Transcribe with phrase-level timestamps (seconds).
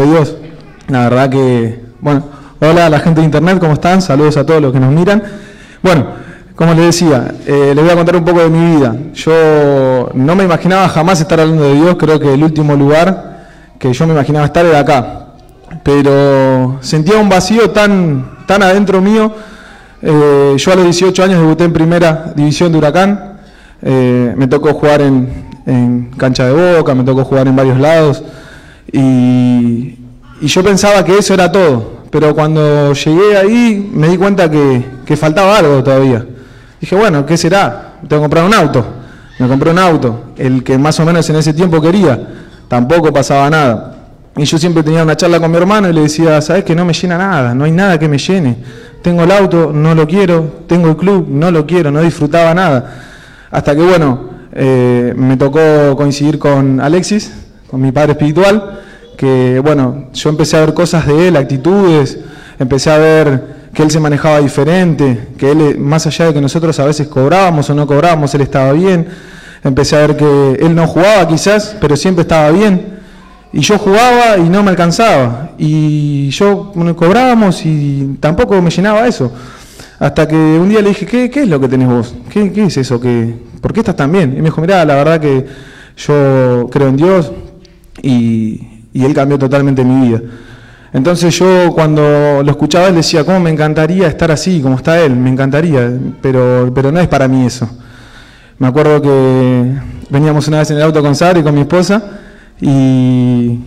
[0.00, 0.36] de Dios.
[0.88, 2.24] La verdad que, bueno,
[2.60, 4.00] hola a la gente de internet, ¿cómo están?
[4.02, 5.22] Saludos a todos los que nos miran.
[5.82, 6.06] Bueno,
[6.54, 8.96] como les decía, eh, les voy a contar un poco de mi vida.
[9.14, 13.36] Yo no me imaginaba jamás estar hablando de Dios, creo que el último lugar
[13.78, 15.26] que yo me imaginaba estar era acá.
[15.82, 19.32] Pero sentía un vacío tan, tan adentro mío.
[20.02, 23.38] Eh, yo a los 18 años debuté en primera división de Huracán.
[23.82, 28.22] Eh, me tocó jugar en, en cancha de boca, me tocó jugar en varios lados.
[28.92, 29.98] Y,
[30.42, 35.58] yo pensaba que eso era todo, pero cuando llegué ahí me di cuenta que, faltaba
[35.58, 36.24] algo todavía.
[36.80, 37.94] Dije, bueno, ¿qué será?
[38.06, 38.84] Tengo que comprar un auto.
[39.38, 42.18] Me compré un auto, el que más o menos en ese tiempo quería.
[42.68, 43.96] Tampoco pasaba nada.
[44.36, 46.84] Y yo siempre tenía una charla con mi hermano y le decía, ¿sabes que no
[46.84, 47.54] me llena nada?
[47.54, 48.56] No hay nada que me llene.
[49.02, 50.64] Tengo el auto, no lo quiero.
[50.66, 51.90] Tengo el club, no lo quiero.
[51.90, 53.02] No disfrutaba nada.
[53.50, 57.30] Hasta que, bueno, eh, me tocó coincidir con Alexis,
[57.70, 58.80] con mi padre espiritual,
[59.16, 62.18] que bueno, yo empecé a ver cosas de él, actitudes,
[62.58, 66.78] empecé a ver que él se manejaba diferente, que él, más allá de que nosotros
[66.80, 69.06] a veces cobrábamos o no cobrábamos, él estaba bien.
[69.62, 72.96] Empecé a ver que él no jugaba quizás, pero siempre estaba bien.
[73.52, 75.50] Y yo jugaba y no me alcanzaba.
[75.58, 79.30] Y yo cobrábamos y tampoco me llenaba eso.
[79.98, 82.14] Hasta que un día le dije, ¿qué, qué es lo que tenés vos?
[82.30, 83.00] ¿Qué, ¿Qué, es eso?
[83.00, 84.32] que ¿Por qué estás tan bien?
[84.32, 85.46] Y me dijo, mira, la verdad que
[85.96, 87.30] yo creo en Dios
[88.02, 88.60] y,
[88.94, 90.22] Él cambió totalmente mi vida.
[90.92, 95.14] Entonces yo cuando lo escuchaba, él decía, ¿cómo me encantaría estar así, como está Él?
[95.14, 97.68] Me encantaría, pero, pero no es para mí eso.
[98.58, 99.74] Me acuerdo que
[100.08, 102.02] veníamos una vez en el auto con Sara y con mi esposa
[102.60, 103.58] y,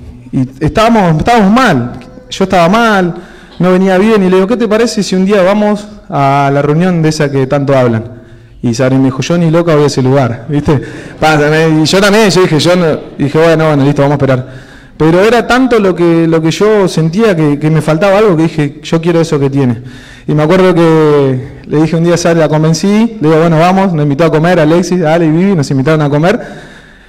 [0.60, 1.92] estábamos, estábamos mal.
[2.30, 3.16] Yo estaba mal,
[3.60, 6.62] no venía bien y le digo, ¿qué te parece si un día vamos a la
[6.62, 8.20] reunión de esa que tanto hablan?
[8.62, 10.82] Y Sari me dijo, yo ni loca voy a ese lugar, ¿viste?
[11.22, 12.72] Y yo también, yo dije, yo
[13.18, 14.70] dije, bueno, bueno, listo, vamos a esperar.
[14.98, 18.80] Pero era tanto lo que, lo que yo sentía que, me faltaba algo que dije,
[18.84, 19.82] yo quiero eso que tiene.
[20.28, 23.60] Y me acuerdo que le dije un día a Sari, la convencí, le digo, bueno,
[23.60, 26.40] vamos, nos invitó a comer, Alexis, Ale y Vivi, nos invitaron a comer.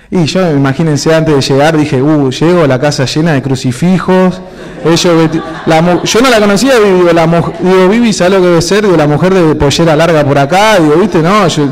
[0.09, 4.41] Y yo, imagínense, antes de llegar dije, uh, llego a la casa llena de crucifijos.
[4.85, 8.85] Ellos, yo no la conocía, digo, la, digo, Vivi, ¿sabes lo que debe ser?
[8.85, 11.23] Digo, la mujer de pollera larga por acá, digo, ¿viste?
[11.23, 11.69] No, yo,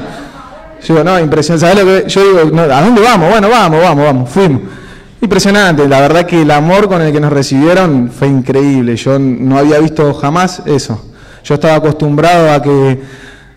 [0.87, 1.66] digo, no, impresionante.
[1.66, 2.09] ¿Sabes lo que?
[2.09, 3.31] Yo digo, ¿a dónde vamos?
[3.31, 4.62] Bueno, vamos, vamos, vamos, fuimos.
[5.21, 8.94] Impresionante, la verdad que el amor con el que nos recibieron fue increíble.
[8.97, 11.12] Yo no había visto jamás eso.
[11.43, 13.00] Yo estaba acostumbrado a que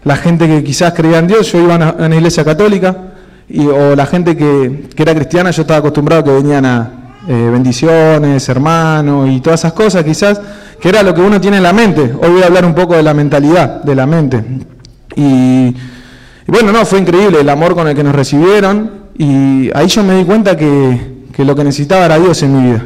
[0.04, 2.96] la gente que quizás creía en Dios, yo iba a una iglesia católica,
[3.48, 6.92] y, o la gente que, era cristiana, yo estaba acostumbrado a que venían a
[7.28, 10.42] eh, bendiciones, hermanos y todas esas cosas, quizás,
[10.80, 12.02] que era lo que uno tiene en la mente.
[12.02, 14.44] Hoy voy a hablar un poco de la mentalidad, de la mente.
[15.16, 15.76] Y,
[16.48, 20.16] bueno, no, fue increíble el amor con el que nos recibieron y ahí yo me
[20.16, 22.84] di cuenta que, que lo que necesitaba era Dios en mi vida.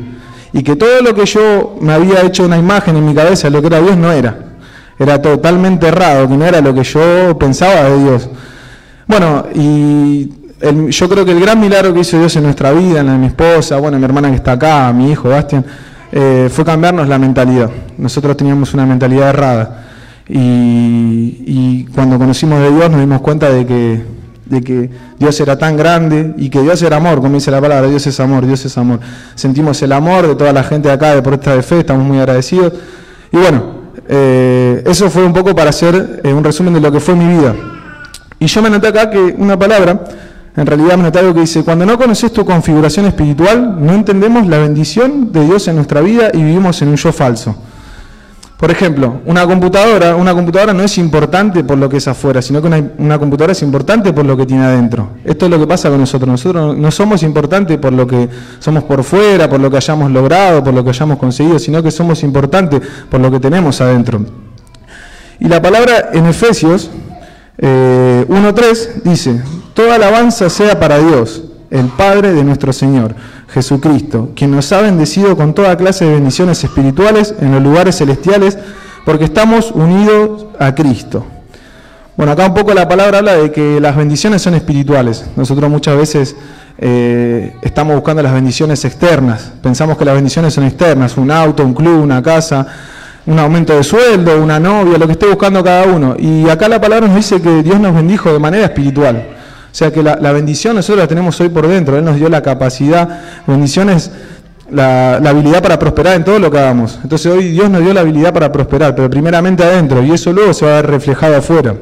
[0.53, 3.51] Y que todo lo que yo me había hecho una imagen en mi cabeza de
[3.51, 4.37] lo que era Dios no era.
[4.97, 8.29] Era totalmente errado, que no era lo que yo pensaba de Dios.
[9.07, 10.31] Bueno, y
[10.89, 13.17] yo creo que el gran milagro que hizo Dios en nuestra vida, en la de
[13.17, 15.65] mi esposa, bueno, mi hermana que está acá, mi hijo Bastian,
[16.11, 17.69] eh, fue cambiarnos la mentalidad.
[17.97, 19.84] Nosotros teníamos una mentalidad errada.
[20.27, 26.49] Y, cuando conocimos de Dios nos dimos cuenta de que, Dios era tan grande y
[26.49, 28.99] que Dios era amor, como dice la palabra, Dios es amor, Dios es amor.
[29.35, 32.19] Sentimos el amor de toda la gente de acá de Protesta de Fe, estamos muy
[32.19, 32.73] agradecidos.
[33.31, 33.63] Y bueno,
[34.07, 37.37] eh, eso fue un poco para hacer eh, un resumen de lo que fue mi
[37.37, 37.55] vida.
[38.39, 40.03] Y yo me noté acá que una palabra
[40.55, 44.47] en realidad me noté algo que dice, cuando no conoces tu configuración espiritual, no entendemos
[44.47, 47.55] la bendición de Dios en nuestra vida y vivimos en un yo falso.
[48.57, 52.61] Por ejemplo, una computadora, una computadora no es importante por lo que es afuera, sino
[52.61, 52.67] que
[52.97, 55.09] una, computadora es importante por lo que tiene adentro.
[55.25, 56.29] Esto es lo que pasa con nosotros.
[56.29, 58.29] Nosotros no somos importantes por lo que
[58.59, 61.91] somos por fuera, por lo que hayamos logrado, por lo que hayamos conseguido, sino que
[61.91, 64.25] somos importantes por lo que tenemos adentro.
[65.37, 66.89] Y la palabra en Efesios
[67.57, 69.41] 1.3 eh, dice,
[69.73, 73.15] toda alabanza sea para Dios, el Padre de nuestro Señor,
[73.47, 78.57] Jesucristo, quien nos ha bendecido con toda clase de bendiciones espirituales en los lugares celestiales,
[79.05, 81.25] porque estamos unidos a Cristo.
[82.17, 85.25] Bueno, acá un poco la palabra habla de que las bendiciones son espirituales.
[85.35, 86.35] Nosotros muchas veces
[86.77, 89.51] eh, estamos buscando las bendiciones externas.
[89.61, 92.65] Pensamos que las bendiciones son externas, un auto, un club, una casa,
[93.25, 96.15] un aumento de sueldo, una novia, lo que esté buscando cada uno.
[96.17, 99.34] Y acá la palabra nos dice que Dios nos bendijo de manera espiritual.
[99.75, 101.97] O sea que la, bendición nosotros la tenemos hoy por dentro.
[101.97, 104.09] Él nos dio la capacidad, bendición es
[104.71, 106.97] la, habilidad para prosperar en todo lo que hagamos.
[107.03, 110.53] Entonces hoy Dios nos dio la habilidad para prosperar, pero primeramente adentro, y eso luego
[110.53, 111.75] se va a ver reflejado afuera.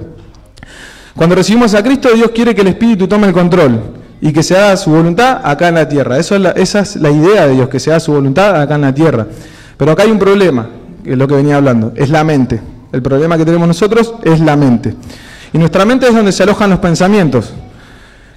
[1.16, 3.80] Cuando recibimos a Cristo, Dios quiere que el Espíritu tome el control
[4.20, 6.18] y que se haga su voluntad acá en la tierra.
[6.18, 9.28] Esa es la idea de Dios, que se haga su voluntad acá en la tierra.
[9.78, 10.68] Pero acá hay un problema,
[11.04, 12.60] que es lo que venía hablando, es la mente.
[12.92, 14.96] El problema que tenemos nosotros es la mente.
[15.54, 17.54] Y nuestra mente es donde se alojan los pensamientos,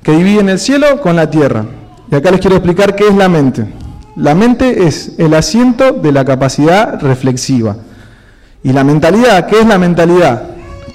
[0.06, 1.64] que dividen el cielo con la tierra.
[2.08, 3.67] Y acá les quiero explicar qué es la mente.
[4.14, 7.75] La mente es el asiento de la capacidad reflexiva.
[8.62, 10.44] Y la mentalidad, ¿qué es la mentalidad?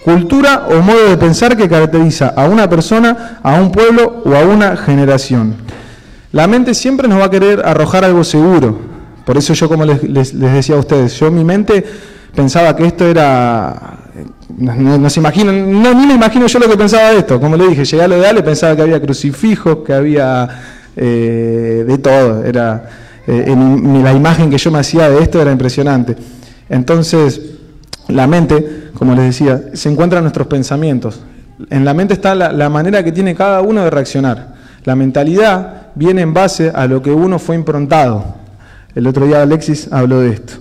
[0.05, 4.45] Cultura o modo de pensar que caracteriza a una persona, a un pueblo o a
[4.45, 5.55] una generación.
[6.31, 8.79] La mente siempre nos va a querer arrojar algo seguro.
[9.25, 11.83] Por eso yo, como les, decía a ustedes, yo mi mente
[12.33, 14.00] pensaba que esto era...
[14.57, 17.39] No, se imaginan, no, ni me imagino yo lo que pensaba de esto.
[17.39, 20.47] Como le dije, llegué a lo ideal y pensaba que había crucifijos, que había
[20.95, 22.43] eh, de todo.
[22.43, 22.89] Era,
[23.27, 23.55] eh,
[24.03, 26.15] la imagen que yo me hacía de esto era impresionante.
[26.69, 27.41] Entonces,
[28.07, 31.21] la mente, como les decía, se encuentra en nuestros pensamientos.
[31.69, 34.55] En la mente está la, manera que tiene cada uno de reaccionar.
[34.83, 38.35] La mentalidad viene en base a lo que uno fue improntado.
[38.95, 40.53] El otro día Alexis habló de esto.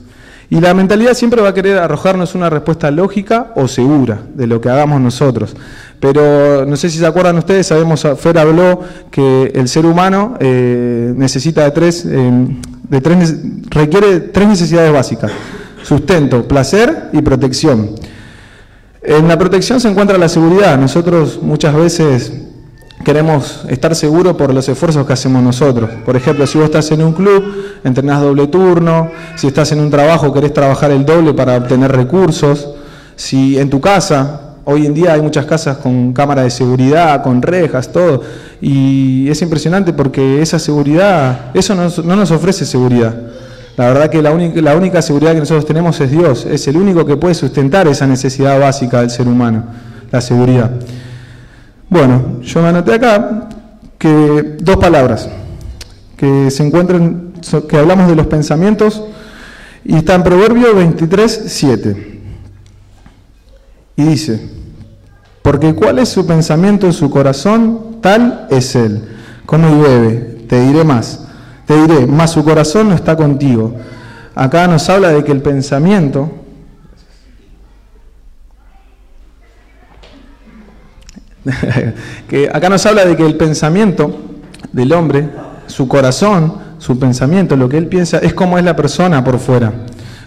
[0.51, 4.61] Y la mentalidad siempre va a querer arrojarnos una respuesta lógica o segura de lo
[4.61, 5.57] que hagamos nosotros.
[6.01, 8.81] Pero no sé si se acuerdan ustedes, sabemos, Fer habló
[9.11, 12.47] que el ser humano eh, necesita de tres, eh,
[12.89, 13.37] de tres,
[13.71, 15.31] requiere tres necesidades básicas
[15.83, 17.91] sustento, placer y protección.
[19.03, 20.79] En la protección se encuentra la seguridad.
[20.79, 22.33] Nosotros muchas veces
[23.05, 25.91] queremos estar seguros por los esfuerzos que hacemos nosotros.
[26.05, 27.45] Por ejemplo, si vos estás en un club,
[27.83, 32.69] entrenás doble turno, si estás en un trabajo, querés trabajar el doble para obtener recursos,
[33.17, 37.43] si en tu casa, hoy en día hay muchas casas con cámara de seguridad, con
[37.43, 38.23] rejas, todo,
[38.61, 43.15] y es impresionante porque esa seguridad, eso no nos ofrece seguridad.
[43.77, 46.77] La verdad que la única, la única seguridad que nosotros tenemos es Dios, es el
[46.77, 49.65] único que puede sustentar esa necesidad básica del ser humano,
[50.11, 50.71] la seguridad.
[51.91, 53.49] Bueno, yo me anoté acá
[53.99, 55.29] que dos palabras
[56.17, 57.35] que se encuentran,
[57.69, 59.03] que hablamos de los pensamientos,
[59.85, 62.21] y está en Proverbio 23, 7.
[63.97, 64.49] Y dice,
[65.43, 69.03] porque cuál es su pensamiento en su corazón, tal es él.
[69.45, 71.27] Como llueve, te diré más
[71.71, 73.77] te diré, más su corazón no está contigo.
[74.35, 76.29] Acá nos habla de que el pensamiento,
[82.29, 84.19] que acá nos habla de que el pensamiento
[84.73, 85.29] del hombre,
[85.67, 89.73] su corazón, su pensamiento, lo que él piensa, es como es la persona por fuera.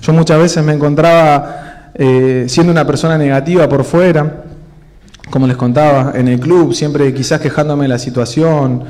[0.01, 4.43] Yo muchas veces me encontraba eh, siendo una persona negativa por fuera,
[5.29, 8.83] como les contaba, en el club, siempre quizás quejándome de la situación,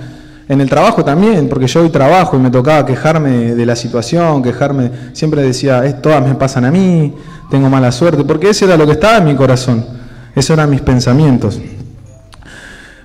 [0.48, 4.44] en el trabajo también, porque yo hoy trabajo y me tocaba quejarme de la situación,
[4.44, 7.14] quejarme, siempre decía, es, todas me pasan a mí,
[7.50, 9.86] tengo mala suerte, porque ese era lo que estaba en mi corazón,
[10.36, 11.60] esos eran mis pensamientos.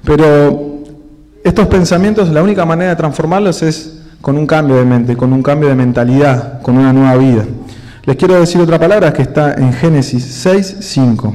[0.04, 0.82] Pero
[1.44, 5.42] estos pensamientos, la única manera de transformarlos es con un cambio de mente, con un
[5.42, 7.44] cambio de mentalidad, con una nueva vida.
[8.04, 11.34] Les quiero decir otra palabra que está en Génesis 6, 5.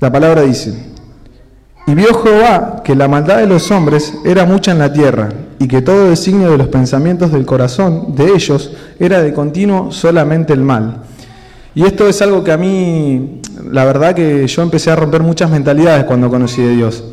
[0.00, 0.92] La palabra dice,
[1.88, 5.66] y vio Jehová que la maldad de los hombres era mucha en la tierra, y
[5.66, 10.60] que todo designio de los pensamientos del corazón de ellos era de continuo solamente el
[10.60, 11.02] mal.
[11.74, 15.50] Y esto es algo que a mí, la verdad que yo empecé a romper muchas
[15.50, 17.04] mentalidades cuando conocí a Dios.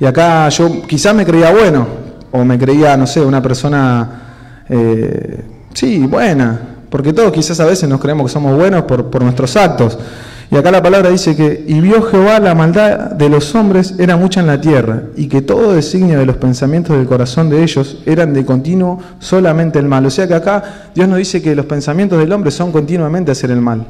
[0.00, 1.86] Y acá yo quizás me creía bueno,
[2.32, 7.88] o me creía, no sé, una persona, eh, sí, buena, porque todos quizás a veces
[7.88, 9.98] nos creemos que somos buenos por, por nuestros actos.
[10.52, 14.16] Y acá la palabra dice que, y vio Jehová la maldad de los hombres era
[14.16, 17.98] mucha en la tierra, y que todo designio de los pensamientos del corazón de ellos
[18.04, 20.06] eran de continuo solamente el mal.
[20.06, 23.52] O sea que acá Dios nos dice que los pensamientos del hombre son continuamente hacer
[23.52, 23.86] el mal.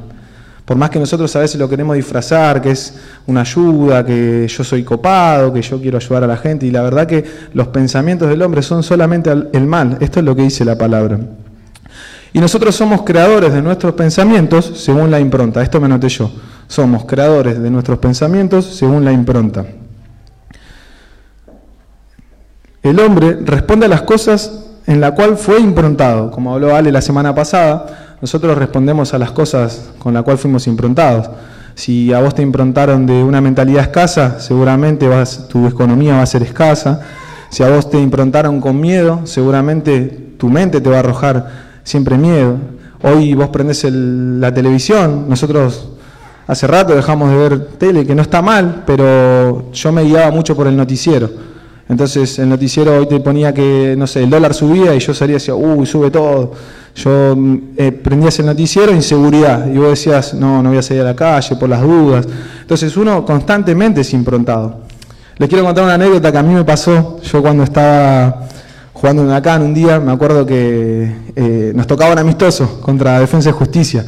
[0.65, 2.93] Por más que nosotros a veces lo queremos disfrazar, que es
[3.27, 6.81] una ayuda, que yo soy copado, que yo quiero ayudar a la gente, y la
[6.81, 9.97] verdad que los pensamientos del hombre son solamente el mal.
[9.99, 11.19] Esto es lo que dice la palabra.
[12.33, 15.61] Y nosotros somos creadores de nuestros pensamientos según la impronta.
[15.61, 16.31] Esto me anoté yo.
[16.67, 19.65] Somos creadores de nuestros pensamientos según la impronta.
[22.81, 26.31] El hombre responde a las cosas en la cual fue improntado.
[26.31, 30.67] Como habló Ale la semana pasada, nosotros respondemos a las cosas con la cual fuimos
[30.67, 31.29] improntados.
[31.73, 36.25] Si a vos te improntaron de una mentalidad escasa, seguramente vas, tu economía va a
[36.27, 37.01] ser escasa.
[37.49, 41.49] Si a vos te improntaron con miedo, seguramente tu mente te va a arrojar
[41.83, 42.57] siempre miedo.
[43.01, 45.89] Hoy vos prendés la televisión, nosotros
[46.45, 50.55] hace rato dejamos de ver tele, que no está mal, pero yo me guiaba mucho
[50.55, 51.29] por el noticiero.
[51.91, 55.33] Entonces el noticiero hoy te ponía que, no sé, el dólar subía y yo salía
[55.33, 56.53] y decía, uy, sube todo.
[56.95, 57.35] Yo
[57.75, 61.15] eh, prendías el noticiero, inseguridad, y vos decías, no, no voy a salir a la
[61.17, 62.25] calle por las dudas.
[62.61, 64.83] Entonces uno constantemente es improntado.
[65.37, 67.19] Les quiero contar una anécdota que a mí me pasó.
[67.23, 68.47] Yo cuando estaba
[68.93, 73.49] jugando en acá un día, me acuerdo que eh, nos tocaba un amistoso contra Defensa
[73.49, 74.05] y Justicia.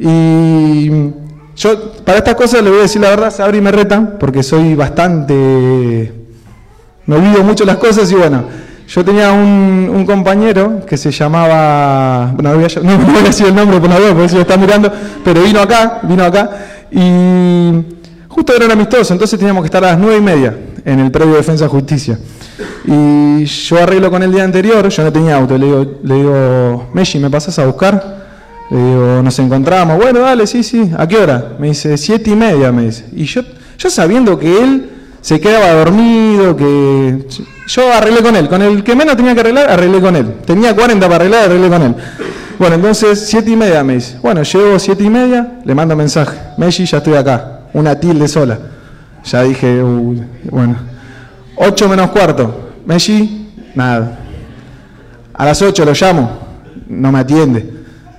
[0.00, 0.90] Y
[1.54, 4.74] yo, para estas cosas, le voy a decir la verdad, Sabri me reta, porque soy
[4.74, 6.17] bastante.
[7.08, 8.44] Me olvido mucho las cosas y bueno,
[8.86, 12.32] yo tenía un, compañero que se llamaba.
[12.34, 14.58] Bueno, no no, voy a decir el nombre por la duda, porque si lo está
[14.58, 14.92] mirando,
[15.24, 16.50] pero vino acá, vino acá
[16.90, 17.70] y
[18.28, 21.10] justo era un amistoso, entonces teníamos que estar a las nueve y media en el
[21.10, 22.18] previo de Defensa Justicia.
[22.86, 26.90] Y yo arreglo con el día anterior, yo no tenía auto, le digo, le digo
[26.92, 28.18] Messi, ¿me pasas a buscar?
[28.70, 31.56] Le digo, nos encontramos, bueno, dale, sí, sí, ¿a qué hora?
[31.58, 33.06] Me dice, siete y media, me dice.
[33.12, 33.40] Y yo,
[33.78, 37.26] yo sabiendo que él se quedaba dormido, que
[37.66, 40.34] yo arreglé con él, con el que menos tenía que arreglar, arreglé con él.
[40.44, 41.94] Tenía 40 para arreglar, arreglé con él.
[42.58, 44.18] Bueno, entonces, siete y media me dice.
[44.20, 46.36] Bueno, llego siete y media, le mando mensaje.
[46.56, 47.60] Messi, ya estoy acá.
[47.72, 48.58] Una tilde sola.
[49.24, 49.82] Ya dije,
[50.50, 50.76] bueno.
[51.56, 52.70] Ocho menos cuarto.
[52.84, 54.18] Messi, nada.
[55.34, 56.30] A las 8 lo llamo,
[56.88, 57.72] no me atiende.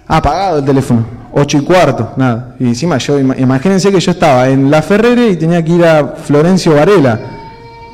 [0.07, 1.18] Ha apagado el teléfono.
[1.31, 2.55] 8 y cuarto, nada.
[2.59, 6.15] Y encima yo, imagínense que yo estaba en La Ferrere y tenía que ir a
[6.15, 7.19] Florencio Varela.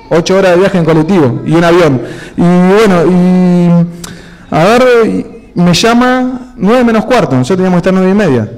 [0.10, 2.02] 8 horas de viaje en colectivo y un avión.
[2.38, 5.26] Y bueno, y a ver,
[5.56, 8.50] me llama 9 menos cuarto, nosotros teníamos que estar 9 y media.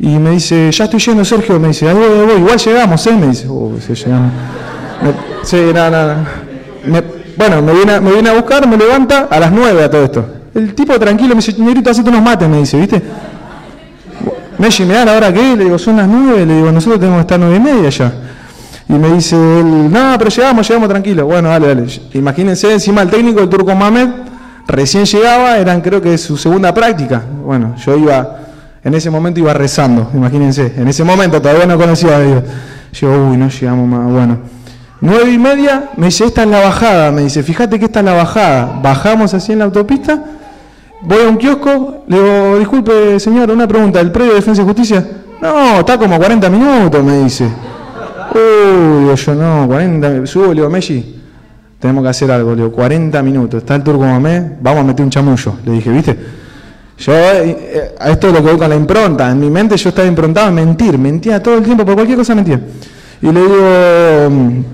[0.00, 1.58] Y me dice, ya estoy yendo, Sergio.
[1.58, 2.36] Me dice, ahí voy, voy.
[2.36, 3.12] igual llegamos, ¿eh?
[3.12, 4.32] Me dice, oh, sí, llegamos.
[5.42, 6.26] sí, nada, nada.
[7.36, 10.24] Bueno, me viene, me viene a buscar, me levanta a las 9 a todo esto.
[10.54, 13.02] El tipo tranquilo me dice, señorito, hacete unos mates, me dice, ¿viste?
[14.58, 15.56] Messi, ¿me da la hora que?
[15.56, 18.12] Le digo, son las 9, le digo, nosotros tenemos que estar 9 y media ya.
[18.88, 21.26] Y me dice él, no, pero llegamos, llegamos tranquilo.
[21.26, 21.86] Bueno, dale, dale.
[22.14, 24.08] Imagínense, encima el técnico, el turco Mamed,
[24.66, 27.22] recién llegaba, eran creo que su segunda práctica.
[27.44, 28.38] Bueno, yo iba,
[28.82, 30.72] en ese momento iba rezando, imagínense.
[30.76, 32.42] En ese momento todavía no conocía a Dios.
[32.94, 34.10] Yo, uy, no llegamos más.
[34.10, 34.38] Bueno,
[35.00, 38.04] Nueve y media, me dice, esta es la bajada, me dice, fíjate que esta es
[38.04, 38.80] la bajada.
[38.82, 40.24] Bajamos así en la autopista,
[41.02, 44.64] voy a un kiosco, le digo, disculpe señor, una pregunta, ¿el predio de Defensa y
[44.64, 45.06] Justicia?
[45.40, 47.44] No, está como 40 minutos, me dice.
[48.34, 51.22] Uy, digo yo, no, 40, subo, le digo, Messi,
[51.78, 55.04] tenemos que hacer algo, le digo, 40 minutos, está el turco Mamé, vamos a meter
[55.04, 56.18] un chamullo, le dije, ¿viste?
[56.98, 59.90] Yo eh, a esto es lo que voy con la impronta, en mi mente yo
[59.90, 62.60] estaba improntado a mentir, mentía todo el tiempo, por cualquier cosa mentía.
[63.22, 64.64] Y le digo,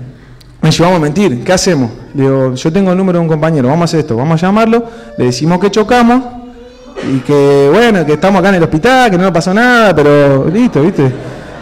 [0.65, 1.91] me vamos a mentir, ¿qué hacemos?
[2.15, 4.47] Le digo, yo tengo el número de un compañero, vamos a hacer esto, vamos a
[4.47, 4.83] llamarlo,
[5.15, 6.23] le decimos que chocamos
[7.07, 10.49] y que, bueno, que estamos acá en el hospital, que no nos pasó nada, pero
[10.51, 11.11] listo, ¿viste?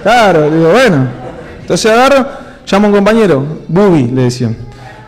[0.01, 1.07] Claro, le digo, bueno.
[1.59, 2.25] Entonces agarro,
[2.65, 4.55] llamo a un compañero, Bubi, le decían.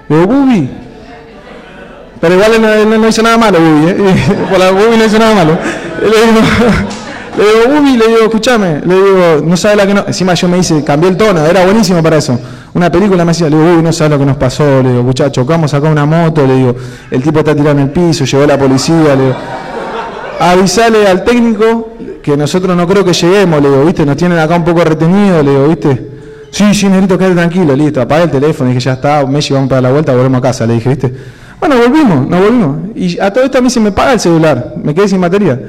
[0.10, 0.70] Le digo, Bubi.
[2.20, 4.16] Pero igual no, no, hizo nada malo, Bubi, ¿eh?
[4.50, 5.58] Por la Bubi no hizo nada malo.
[7.38, 10.04] Le digo, Bubi, le digo, escúchame, le digo, no sabe la que no.
[10.08, 12.40] Encima yo me dice, cambié el tono, era buenísimo para eso
[12.76, 15.02] una película me decía, le digo, uy, no sabes lo que nos pasó, le digo,
[15.02, 16.76] muchachos, chocamos acá una moto, le digo,
[17.10, 19.36] el tipo está tirado en el piso, llegó la policía, le digo,
[20.42, 24.58] avisale al técnico que nosotros no creo que lleguemos, le digo, viste, nos tienen acá
[24.58, 26.12] un poco retenido, le digo, viste.
[26.52, 29.82] Sí, sí, necesito quedar tranquilo, listo, apagué el teléfono, dije, ya está, Messi, vamos para
[29.82, 31.14] la vuelta, volvemos a casa, le dije, viste.
[31.62, 32.78] Bueno, volvimos, nos volvimos.
[32.94, 35.62] Y a todo esto a mí se me paga el celular, me quedé sin batería.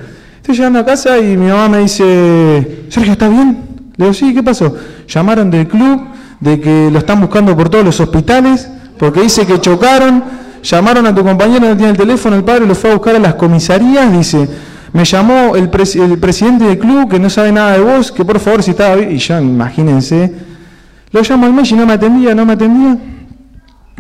[0.46, 3.64] Estoy llegando a casa y mi mamá me dice, Sergio, ¿está bien?
[3.96, 4.76] Le digo, sí, ¿qué pasó?
[5.08, 6.02] Llamaron del club,
[6.38, 10.22] de que lo están buscando por todos los hospitales, porque dice que chocaron,
[10.62, 13.18] llamaron a tu compañero, no tiene el teléfono, el padre lo fue a buscar a
[13.18, 14.48] las comisarías, dice,
[14.92, 18.62] me llamó el, presidente del club que no sabe nada de vos, que por favor
[18.62, 20.32] si estaba bien, y yo imagínense,
[21.10, 22.96] lo llamo al mes y no me atendía, no me atendía,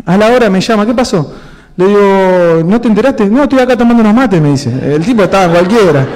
[0.04, 1.34] a la hora me llama, ¿qué pasó?
[1.76, 3.26] Le digo, ¿no te enteraste?
[3.28, 4.94] No, estoy acá tomando unos mates, me dice.
[4.94, 6.06] El tipo estaba en cualquiera,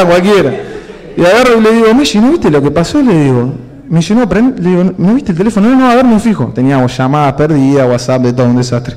[0.00, 0.54] en cualquiera.
[1.16, 3.02] Y agarro y le digo, Messi, ¿no viste lo que pasó?
[3.02, 3.52] Le digo,
[3.88, 5.68] me dice, no, le digo, ¿no viste el teléfono?
[5.68, 6.52] No, no, a ver, me fijo.
[6.54, 8.96] Teníamos llamadas perdidas, WhatsApp, de todo, un desastre.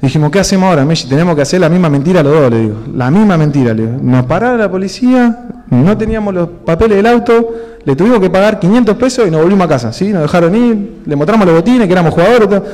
[0.00, 1.08] Dijimos, ¿qué hacemos ahora, Messi?
[1.08, 2.76] Tenemos que hacer la misma mentira los dos, le digo.
[2.94, 3.98] La misma mentira, le digo.
[4.02, 8.96] Nos pararon la policía, no teníamos los papeles del auto, le tuvimos que pagar 500
[8.96, 10.08] pesos y nos volvimos a casa, ¿sí?
[10.08, 12.48] Nos dejaron ir, le mostramos los botines, que éramos jugadores.
[12.48, 12.64] Todo.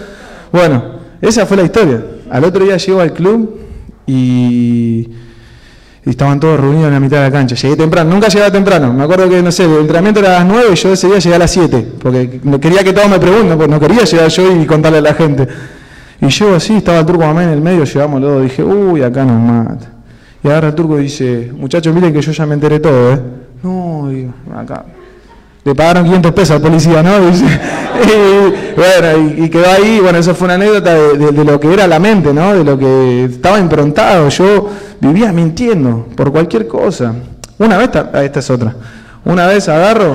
[0.50, 0.82] Bueno,
[1.20, 2.02] esa fue la historia.
[2.28, 3.60] Al otro día llegó al club
[4.06, 5.08] y
[6.04, 7.54] y estaban todos reunidos en la mitad de la cancha.
[7.54, 8.92] Llegué temprano, nunca llegaba temprano.
[8.92, 11.18] Me acuerdo que, no sé, el entrenamiento era a las 9 y yo ese día
[11.18, 14.56] llegué a las 7, porque quería que todos me pregunten, porque no quería llegar yo
[14.56, 15.46] y contarle a la gente.
[16.20, 19.24] Y yo así, estaba el turco mamá en el medio, llegamos dos, dije, uy, acá
[19.24, 19.90] nos mata.
[20.42, 23.20] Y agarra el turco dice, muchachos, miren que yo ya me enteré todo, ¿eh?
[23.62, 24.84] No, digo, acá.
[25.64, 27.10] Le pagaron 500 pesos al policía, ¿no?
[27.28, 31.98] y, bueno, y, quedó ahí, bueno, eso fue una anécdota de, lo que era la
[31.98, 32.54] mente, ¿no?
[32.54, 34.28] De lo que estaba improntado.
[34.30, 37.14] Yo vivía mintiendo por cualquier cosa.
[37.58, 37.90] Una vez,
[38.22, 38.74] esta es otra.
[39.24, 40.14] Una vez agarro,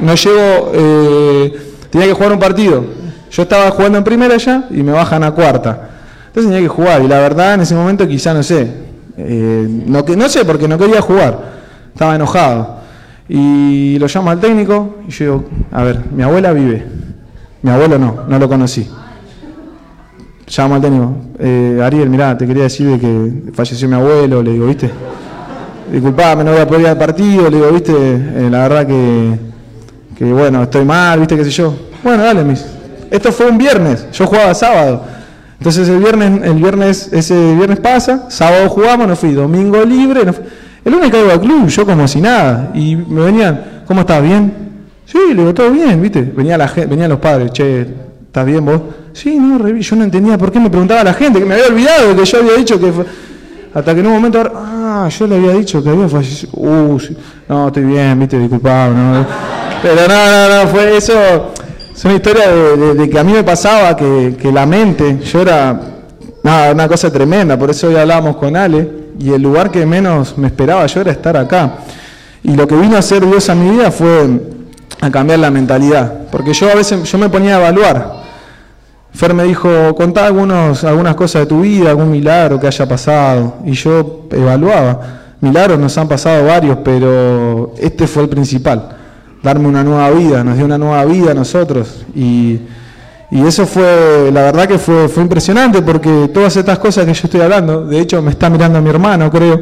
[0.00, 1.56] no llego, eh,
[1.90, 2.84] tenía que jugar un partido.
[3.30, 5.88] Yo estaba jugando en primera ya y me bajan a cuarta.
[6.28, 8.70] Entonces tenía que jugar y la verdad en ese momento quizá no sé,
[9.16, 11.38] eh, no, no sé porque no quería jugar,
[11.92, 12.75] estaba enojado.
[13.28, 16.86] Y lo llamo al técnico y yo digo, a ver, mi abuela vive,
[17.62, 18.88] mi abuelo no, no lo conocí.
[20.56, 24.52] Llamo al técnico, eh, Ariel, mirá, te quería decir de que falleció mi abuelo, le
[24.52, 24.90] digo, ¿viste?
[25.90, 27.92] Disculpame, no voy a poder ir al partido, le digo, ¿viste?
[27.92, 29.38] Eh, la verdad que,
[30.16, 31.36] que, bueno, estoy mal, ¿viste?
[31.36, 31.74] ¿Qué sé yo?
[32.04, 32.64] Bueno, dale, mis.
[33.10, 35.02] Esto fue un viernes, yo jugaba sábado.
[35.58, 40.32] Entonces el viernes, el viernes, ese viernes pasa, sábado jugamos, no fui, domingo libre, no
[40.32, 40.44] fui.
[40.86, 44.22] El lunes caigo al club, yo como si nada, y me venían, ¿cómo estás?
[44.22, 44.52] ¿Bien?
[45.04, 46.22] Sí, le digo, todo bien, ¿viste?
[46.22, 47.80] Venía la, venían los padres, che,
[48.26, 48.82] ¿estás bien vos?
[49.12, 52.14] Sí, no, yo no entendía por qué me preguntaba la gente, que me había olvidado
[52.14, 52.92] que yo había dicho que...
[53.74, 56.52] Hasta que en un momento, ah, yo le había dicho que había fallecido.
[56.54, 56.98] Uh,
[57.48, 58.94] no, estoy bien, viste, disculpado.
[58.94, 59.26] No.
[59.82, 61.52] Pero no, no, no, fue eso.
[61.92, 65.80] Es una historia de, que a mí me pasaba que, que, la mente, yo era
[66.44, 70.36] nada, una cosa tremenda, por eso hoy hablábamos con Ale, y el lugar que menos
[70.38, 71.78] me esperaba yo era estar acá.
[72.42, 74.40] Y lo que vino a hacer Dios a mi vida fue
[75.00, 78.26] a cambiar la mentalidad, porque yo a veces yo me ponía a evaluar
[79.16, 83.54] Fer me dijo, contá algunos, algunas cosas de tu vida, algún milagro que haya pasado.
[83.64, 85.00] Y yo evaluaba.
[85.40, 88.90] Milagros nos han pasado varios, pero este fue el principal.
[89.42, 92.04] Darme una nueva vida, nos dio una nueva vida a nosotros.
[92.14, 92.60] Y,
[93.30, 97.40] eso fue, la verdad que fue, fue impresionante porque todas estas cosas que yo estoy
[97.40, 99.60] hablando, de hecho me está mirando mi hermano, creo.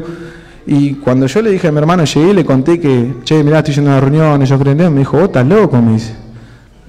[0.67, 3.59] Y cuando yo le dije a mi hermano, llegué y le conté que, che, mirá,
[3.59, 6.15] estoy yendo a una reunión, ellos creen, me dijo, vos estás loco, me dice.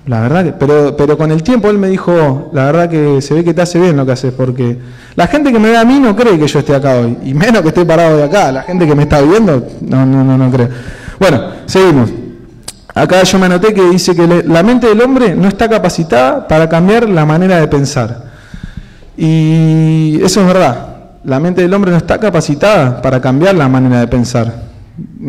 [0.06, 3.35] La verdad que, pero, pero con el tiempo él me dijo, la verdad que se
[3.35, 4.78] ve que te hace bien lo que haces, porque
[5.16, 7.35] la gente que me ve a mí no cree que yo esté acá hoy, y
[7.35, 10.38] menos que esté parado de acá, la gente que me está viendo, no, no, no,
[10.38, 10.68] no cree.
[11.18, 12.25] Bueno, seguimos.
[12.96, 16.68] Acá yo me anoté que dice que la mente del hombre no está capacitada para
[16.68, 18.24] cambiar la manera de pensar.
[19.16, 20.96] Y eso es verdad.
[21.24, 24.52] La mente del hombre no está capacitada para cambiar la manera de pensar.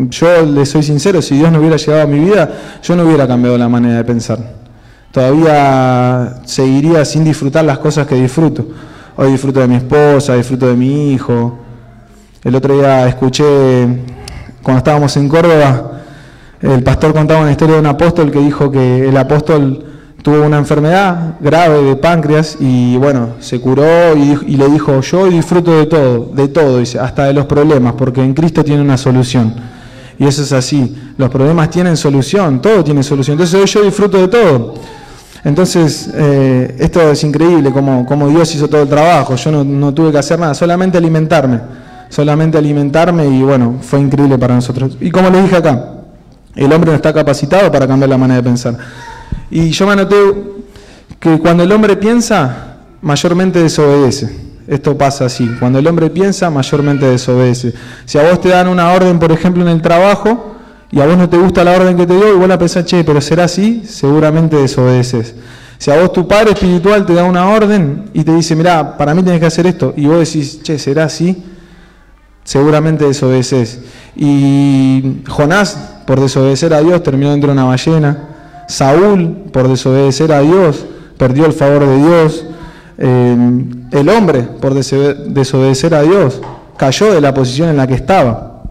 [0.10, 2.50] Yo le soy sincero, si Dios no hubiera llegado a mi vida,
[2.82, 4.58] yo no hubiera cambiado la manera de pensar
[5.18, 8.68] todavía seguiría sin disfrutar las cosas que disfruto.
[9.16, 11.58] Hoy disfruto de mi esposa, disfruto de mi hijo.
[12.44, 13.44] El otro día escuché,
[14.62, 16.04] cuando estábamos en Córdoba,
[16.62, 19.86] el pastor contaba una historia de un apóstol que dijo que el apóstol
[20.24, 25.78] tuvo una enfermedad grave de páncreas y bueno, se curó y, le dijo, yo disfruto
[25.78, 29.54] de todo, de todo, dice, hasta de los problemas, porque en Cristo tiene una solución.
[30.20, 33.40] Y eso es así, los problemas tienen solución, todo tiene solución.
[33.40, 34.74] Entonces yo disfruto de todo.
[35.44, 39.36] Entonces, eh, esto es increíble, como, como, Dios hizo todo el trabajo.
[39.36, 41.62] Yo no, tuve que hacer nada, solamente alimentarme.
[42.10, 44.98] Solamente alimentarme y bueno, fue increíble para nosotros.
[45.00, 45.97] Y como les dije acá,
[46.66, 48.78] el hombre no está capacitado para cambiar la manera de pensar.
[49.50, 50.16] Y yo me anoté
[51.20, 54.48] que cuando el hombre piensa, mayormente desobedece.
[54.68, 55.50] Esto pasa así.
[55.60, 57.74] Cuando el hombre piensa, mayormente desobedece.
[58.06, 60.56] Si a vos te dan una orden, por ejemplo, en el trabajo,
[60.92, 62.86] y a vos no te gusta la orden que te dio y vos la pensás,
[62.86, 65.36] che, pero será así, seguramente desobedeces.
[65.78, 69.14] Si a vos tu padre espiritual te da una orden y te dice, mira, para
[69.14, 71.44] mí tienes que hacer esto, y vos decís, che, será así,
[72.48, 73.82] seguramente desobedeces.
[74.16, 78.30] Y Jonás, por desobedecer a Dios, terminó dentro de una ballena.
[78.70, 80.86] Saúl, por desobedecer a Dios,
[81.18, 82.46] perdió el favor de Dios.
[83.00, 83.38] Eh,
[83.92, 86.42] el hombre, por desobedecer a Dios,
[86.78, 88.64] cayó de la posición en la que estaba.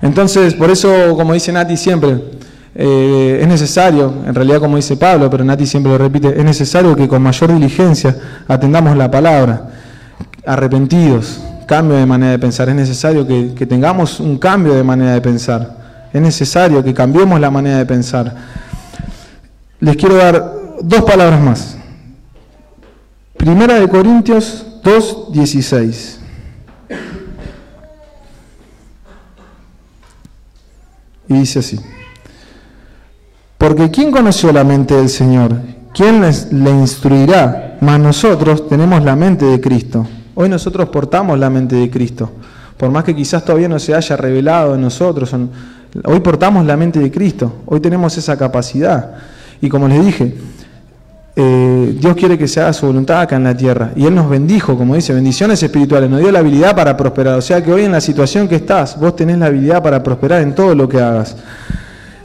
[0.00, 2.18] Entonces, por eso, como dice Nati siempre,
[2.74, 6.96] eh, es necesario, en realidad como dice Pablo, pero Nati siempre lo repite, es necesario
[6.96, 8.16] que con mayor diligencia
[8.48, 9.68] atendamos la palabra,
[10.46, 15.20] arrepentidos, cambio de manera de pensar, es necesario que, tengamos un cambio de manera de
[15.20, 18.34] pensar, es necesario que cambiemos la manera de pensar.
[19.80, 21.76] Les quiero dar dos palabras más.
[23.36, 26.20] Primera de Corintios 2, 16.
[31.28, 31.80] Y dice así,
[33.58, 35.56] porque ¿quién conoció la mente del Señor?
[35.94, 37.78] ¿Quién les, le instruirá?
[37.80, 40.06] Mas nosotros tenemos la mente de Cristo.
[40.34, 42.30] Hoy nosotros portamos la mente de Cristo.
[42.76, 45.34] Por más que quizás todavía no se haya revelado en nosotros,
[46.04, 47.60] hoy portamos la mente de Cristo.
[47.66, 49.14] Hoy tenemos esa capacidad.
[49.60, 50.34] Y como les dije,
[51.36, 53.92] eh, Dios quiere que se haga su voluntad acá en la tierra.
[53.96, 57.38] Y Él nos bendijo, como dice, bendiciones espirituales, nos dio la habilidad para prosperar.
[57.38, 60.42] O sea que hoy en la situación que estás, vos tenés la habilidad para prosperar
[60.42, 61.36] en todo lo que hagas.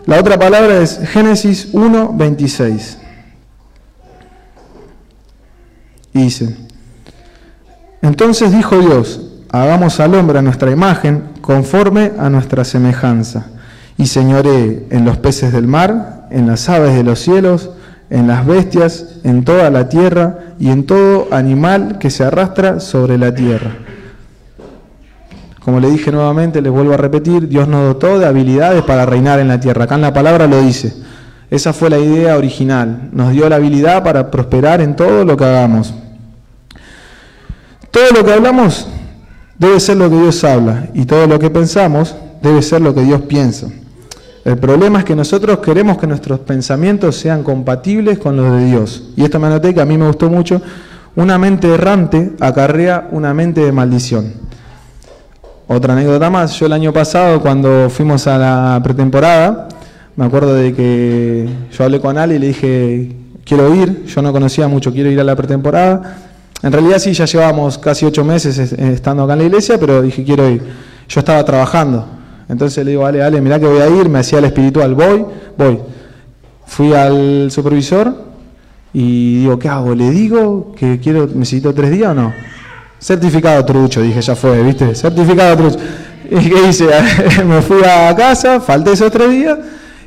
[0.06, 2.98] La otra palabra es Génesis 1, 26.
[6.14, 6.69] Y dice,
[8.02, 13.48] entonces dijo Dios, hagamos al hombre a nuestra imagen, conforme a nuestra semejanza
[13.98, 17.72] y señoré en los peces del mar, en las aves de los cielos,
[18.10, 23.18] en las bestias, en toda la tierra y en todo animal que se arrastra sobre
[23.18, 23.72] la tierra.
[25.60, 29.40] Como le dije nuevamente, les vuelvo a repetir, Dios nos dotó de habilidades para reinar
[29.40, 29.84] en la tierra.
[29.84, 30.94] Acá en la palabra lo dice.
[31.52, 33.10] Esa fue la idea original.
[33.12, 35.94] Nos dio la habilidad para prosperar en todo lo que hagamos.
[37.92, 38.88] Todo lo que hablamos
[39.58, 43.02] debe ser lo que Dios habla y todo lo que pensamos debe ser lo que
[43.02, 43.68] Dios piensa.
[44.46, 49.12] El problema es que nosotros queremos que nuestros pensamientos sean compatibles con los de Dios.
[49.18, 50.62] Y esto me anoté que a mí me gustó mucho.
[51.16, 54.34] Una mente errante acarrea una mente de maldición.
[55.68, 59.68] Otra anécdota más, yo el año pasado cuando fuimos a la pretemporada,
[60.16, 64.32] me acuerdo de que yo hablé con Ali y le dije, quiero ir, yo no
[64.32, 66.29] conocía mucho, quiero ir a la pretemporada.
[66.62, 70.24] En realidad sí, ya llevábamos casi ocho meses estando acá en la iglesia, pero dije,
[70.24, 70.62] quiero ir.
[71.08, 72.06] Yo estaba trabajando,
[72.50, 75.26] entonces le digo, Ale, Ale, mirá que voy a ir, me hacía el espiritual, voy,
[75.58, 75.80] voy.
[76.66, 78.14] Fui al supervisor
[78.94, 79.96] y digo, ¿qué hago?
[79.96, 82.34] ¿Le digo que quiero, necesito tres días o no?
[83.00, 84.94] Certificado trucho, dije, ya fue, ¿viste?
[84.94, 85.80] Certificado trucho.
[86.30, 86.88] ¿Y qué hice?
[87.46, 89.58] me fui a casa, falté esos tres días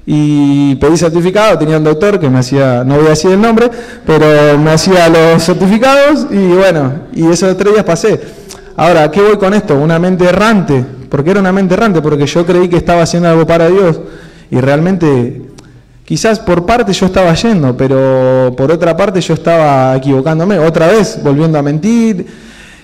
[0.05, 3.71] y pedí certificado, tenía un doctor que me hacía, no voy a decir el nombre,
[4.05, 8.21] pero me hacía los certificados y bueno, y esos tres días pasé.
[8.77, 9.77] Ahora, ¿qué voy con esto?
[9.77, 13.47] Una mente errante, porque era una mente errante, porque yo creí que estaba haciendo algo
[13.47, 14.01] para Dios
[14.51, 15.43] y realmente
[16.05, 21.21] quizás por parte yo estaba yendo, pero por otra parte yo estaba equivocándome, otra vez
[21.23, 22.27] volviendo a mentir,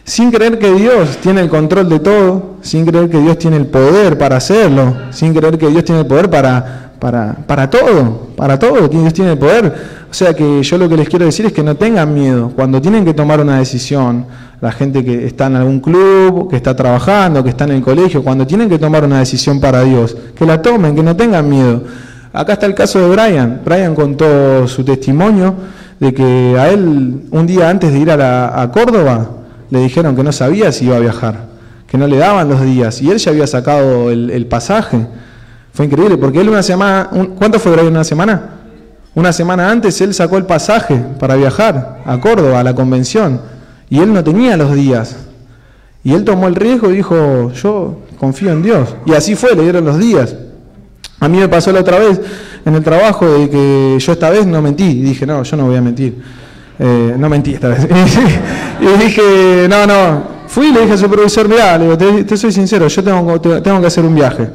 [0.05, 3.67] sin creer que Dios tiene el control de todo, sin creer que Dios tiene el
[3.67, 8.59] poder para hacerlo, sin creer que Dios tiene el poder para, para, para todo, para
[8.59, 9.99] todo, Dios tiene el poder.
[10.11, 12.81] O sea que yo lo que les quiero decir es que no tengan miedo cuando
[12.81, 14.27] tienen que tomar una decisión,
[14.61, 18.23] la gente que está en algún club, que está trabajando, que está en el colegio,
[18.23, 21.83] cuando tienen que tomar una decisión para Dios, que la tomen, que no tengan miedo.
[22.33, 23.61] Acá está el caso de Brian.
[23.65, 25.55] Brian contó su testimonio
[26.01, 29.39] de que a él un día antes de ir a, a Córdoba
[29.71, 31.47] le dijeron que no sabía si iba a viajar,
[31.87, 35.07] que no le daban los días y él ya había sacado el, pasaje.
[35.79, 38.49] Fue increíble porque él una semana, ¿cuánto fue Brian una semana?
[39.15, 43.41] Una semana antes él sacó el pasaje para viajar a Córdoba, a la convención.
[43.89, 45.15] Y él no tenía los días.
[46.03, 48.97] Y él tomó el riesgo y dijo, yo confío en Dios.
[49.07, 50.35] Y así fue, le dieron los días.
[51.21, 52.21] A mí me pasó la otra vez
[52.65, 54.83] en el trabajo de que yo esta vez no mentí.
[54.83, 56.21] Y dije, no, yo no voy a mentir.
[56.81, 57.87] Eh, no mentí esta vez.
[58.81, 60.25] y dije, no, no.
[60.49, 61.79] Fui y le dije al supervisor, mira,
[62.27, 64.51] te, soy sincero, yo tengo, tengo que hacer un viaje.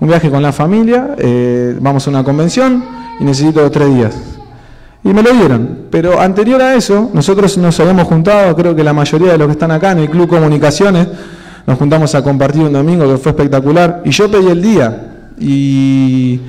[0.00, 2.84] Un viaje con la familia, eh, vamos a una convención
[3.20, 4.14] y necesito tres días.
[5.04, 5.86] Y me lo dieron.
[5.90, 9.52] Pero anterior a eso, nosotros nos habíamos juntado, creo que la mayoría de los que
[9.52, 11.08] están acá en el Club Comunicaciones,
[11.66, 14.02] nos juntamos a compartir un domingo que fue espectacular.
[14.04, 15.30] Y yo pedí el día.
[15.38, 16.40] Y,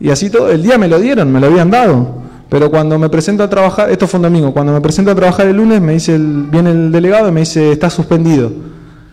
[0.00, 2.22] y así todo, el día me lo dieron, me lo habían dado.
[2.48, 5.46] Pero cuando me presento a trabajar, esto fue un domingo, cuando me presento a trabajar
[5.46, 8.48] el lunes, me dice el, viene el delegado y me dice, está suspendido.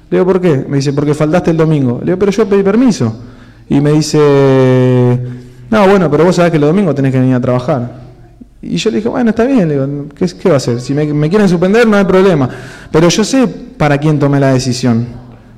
[0.09, 0.65] Le digo, ¿por qué?
[0.67, 1.99] Me dice, porque faltaste el domingo.
[2.01, 3.15] Le digo, pero yo pedí permiso.
[3.71, 5.17] Y me dice,
[5.69, 8.01] no, bueno, pero vos sabés que el domingo tenés que venir a trabajar.
[8.61, 10.81] Y yo le dije, bueno, está bien, le digo, ¿qué, ¿qué, va a hacer?
[10.81, 12.49] Si me, quieren suspender, no hay problema.
[12.91, 15.07] Pero yo sé para quién tomé la decisión.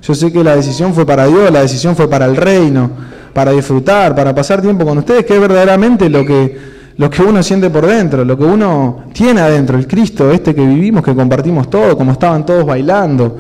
[0.04, 2.92] Yo sé que la decisión fue para Dios, la decisión fue para el reino,
[3.34, 6.56] para disfrutar, para pasar tiempo con ustedes, que es verdaderamente lo que,
[6.98, 10.64] lo que uno siente por dentro, lo que uno tiene adentro, el Cristo este que
[10.64, 13.36] vivimos, que compartimos todo, como estaban todos bailando.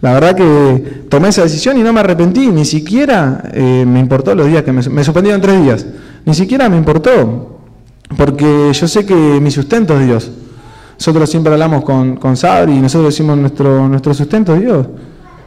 [0.00, 4.34] La verdad que tomé esa decisión y no me arrepentí, ni siquiera eh, me importó
[4.34, 5.86] los días que me, me suspendieron tres días,
[6.24, 7.60] ni siquiera me importó,
[8.16, 10.30] porque yo sé que mi sustento es Dios.
[10.98, 14.86] Nosotros siempre hablamos con, con Sabri y nosotros decimos nuestro, nuestro sustento es Dios.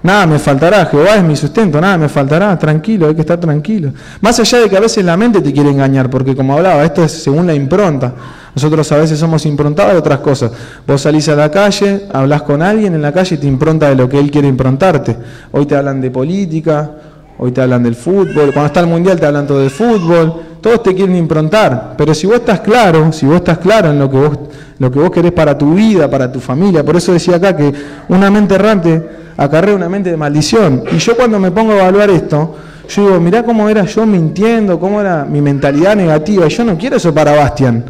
[0.04, 3.94] Nada me faltará, Jehová es mi sustento, nada me faltará, tranquilo, hay que estar tranquilo.
[4.20, 7.04] Más allá de que a veces la mente te quiere engañar, porque como hablaba, esto
[7.04, 8.14] es según la impronta.
[8.56, 10.52] Nosotros a veces somos improntados de otras cosas.
[10.86, 13.96] Vos salís a la calle, hablas con alguien en la calle y te impronta de
[13.96, 15.18] lo que él quiere improntarte.
[15.52, 16.92] Hoy te hablan de política,
[17.38, 20.84] hoy te hablan del fútbol, cuando está el mundial te hablan todo de fútbol, todos
[20.84, 24.18] te quieren improntar, pero si vos estás claro, si vos estás claro en lo que
[24.18, 24.40] vos,
[24.80, 27.74] lo que vos querés para tu vida, para tu familia, por eso decía acá que
[28.08, 30.84] una mente errante acarrea una mente de maldición.
[30.92, 32.56] Y yo cuando me pongo a evaluar esto,
[32.88, 36.78] yo digo, mirá cómo era yo mintiendo, cómo era mi mentalidad negativa, y yo no
[36.78, 37.84] quiero eso para Bastian.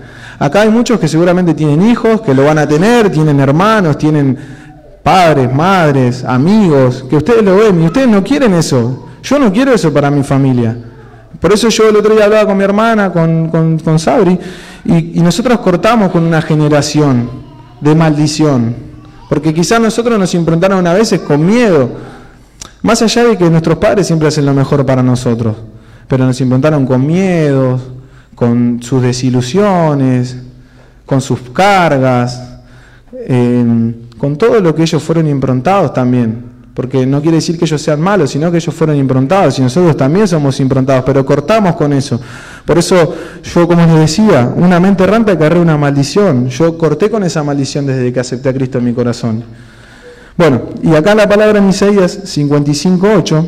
[0.43, 4.37] Acá hay muchos que seguramente tienen hijos, que lo van a tener, tienen hermanos, tienen
[5.01, 9.07] padres, madres, amigos, que ustedes lo ven y ustedes no quieren eso.
[9.23, 10.75] Yo no quiero eso para mi familia.
[11.39, 14.37] Por eso yo el otro día hablaba con mi hermana, con, con, Sabri,
[14.83, 17.29] y, y nosotros cortamos con una generación
[17.79, 18.75] de maldición.
[19.29, 21.89] Porque quizás nosotros nos improntaron a veces con miedo.
[22.81, 25.55] Más allá de que nuestros padres siempre hacen lo mejor para nosotros.
[26.05, 27.92] pero nos improntaron con miedos,
[28.35, 30.37] con sus desilusiones,
[31.05, 32.41] con sus cargas,
[34.17, 36.53] con todo lo que ellos fueron improntados también.
[36.73, 39.95] Porque no quiere decir que ellos sean malos, sino que ellos fueron improntados y nosotros
[39.95, 42.19] también somos improntados, pero cortamos con eso.
[42.65, 46.49] Por eso yo, como les decía, una mente errante acarrea una maldición.
[46.49, 49.43] Yo corté con esa maldición desde que acepté a Cristo en mi corazón.
[50.35, 53.47] Bueno, y acá la palabra en Isaías 55.8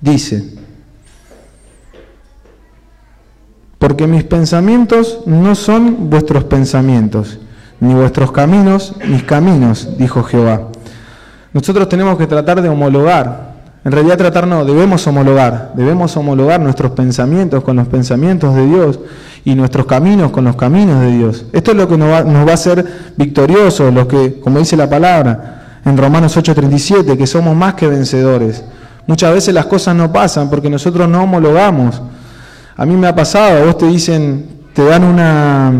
[0.00, 0.54] dice,
[3.80, 7.38] porque mis pensamientos no son vuestros pensamientos,
[7.80, 10.68] ni vuestros caminos mis caminos, dijo Jehová.
[11.54, 16.92] Nosotros tenemos que tratar de homologar, en realidad tratar no, debemos homologar, debemos homologar nuestros
[16.92, 19.00] pensamientos con los pensamientos de Dios
[19.46, 21.46] y nuestros caminos con los caminos de Dios.
[21.54, 22.84] Esto es lo que nos va, nos va a hacer
[23.16, 28.62] victoriosos, lo que, como dice la palabra en Romanos 8:37, que somos más que vencedores.
[29.06, 32.02] Muchas veces las cosas no pasan porque nosotros no homologamos.
[32.80, 35.70] A mí me ha pasado, vos te dicen, te dan una,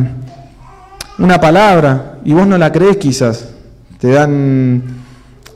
[1.19, 3.49] una palabra y vos no la crees quizás.
[3.99, 4.83] Te dan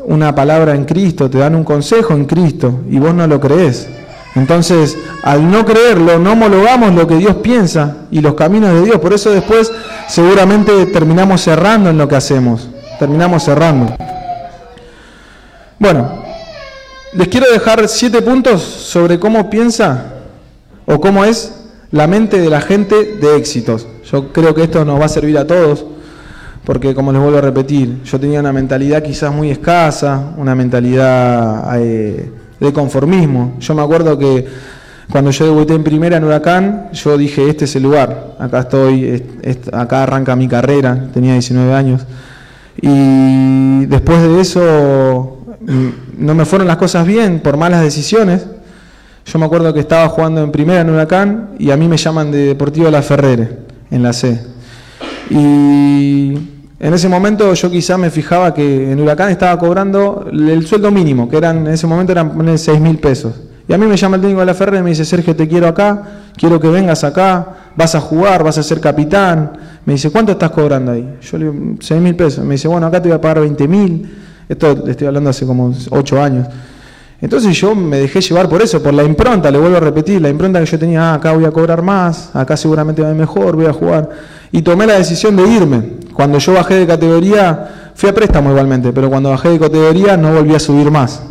[0.06, 3.86] una palabra en Cristo, te dan un consejo en Cristo y vos no lo crees.
[4.34, 8.98] Entonces, al no creerlo, no homologamos lo que Dios piensa y los caminos de Dios.
[8.98, 9.70] Por eso después
[10.08, 12.70] seguramente terminamos cerrando en lo que hacemos.
[12.98, 13.94] Terminamos cerrando.
[15.78, 16.22] Bueno,
[17.12, 20.13] les quiero dejar siete puntos sobre cómo piensa
[20.86, 21.52] o cómo es
[21.90, 23.86] la mente de la gente de éxitos.
[24.10, 25.84] Yo creo que esto nos va a servir a todos,
[26.64, 31.80] porque como les vuelvo a repetir, yo tenía una mentalidad quizás muy escasa, una mentalidad
[31.80, 33.54] eh, de conformismo.
[33.60, 34.44] Yo me acuerdo que
[35.10, 39.22] cuando yo debuté en primera en Huracán, yo dije, este es el lugar, acá estoy,
[39.72, 42.02] acá arranca mi carrera, tenía 19 años.
[42.80, 48.46] Y después de eso mm, no me fueron las cosas bien por malas decisiones
[49.24, 52.30] yo me acuerdo que estaba jugando en primera en Huracán y a mí me llaman
[52.30, 53.58] de Deportivo La Ferrere,
[53.90, 54.40] en la C.
[55.30, 56.34] Y
[56.78, 61.28] en ese momento yo quizá me fijaba que en Huracán estaba cobrando el sueldo mínimo,
[61.28, 63.34] que eran en ese momento eran 6 mil pesos.
[63.66, 65.48] Y a mí me llama el técnico de la Ferrere y me dice, Sergio, te
[65.48, 66.02] quiero acá,
[66.36, 69.52] quiero que vengas acá, vas a jugar, vas a ser capitán.
[69.86, 71.16] Me dice, ¿cuánto estás cobrando ahí?
[71.22, 72.44] Yo le digo, 6 mil pesos.
[72.44, 74.10] Me dice, bueno, acá te voy a pagar 20 mil.
[74.46, 76.46] Esto le estoy hablando hace como 8 años.
[77.20, 80.28] Entonces yo me dejé llevar por eso, por la impronta, le vuelvo a repetir, la
[80.28, 83.66] impronta que yo tenía, ah, acá voy a cobrar más, acá seguramente va mejor, voy
[83.66, 84.10] a jugar.
[84.52, 85.82] Y tomé la decisión de irme.
[86.12, 90.32] Cuando yo bajé de categoría, fui a préstamo igualmente, pero cuando bajé de categoría no
[90.32, 91.22] volví a subir más.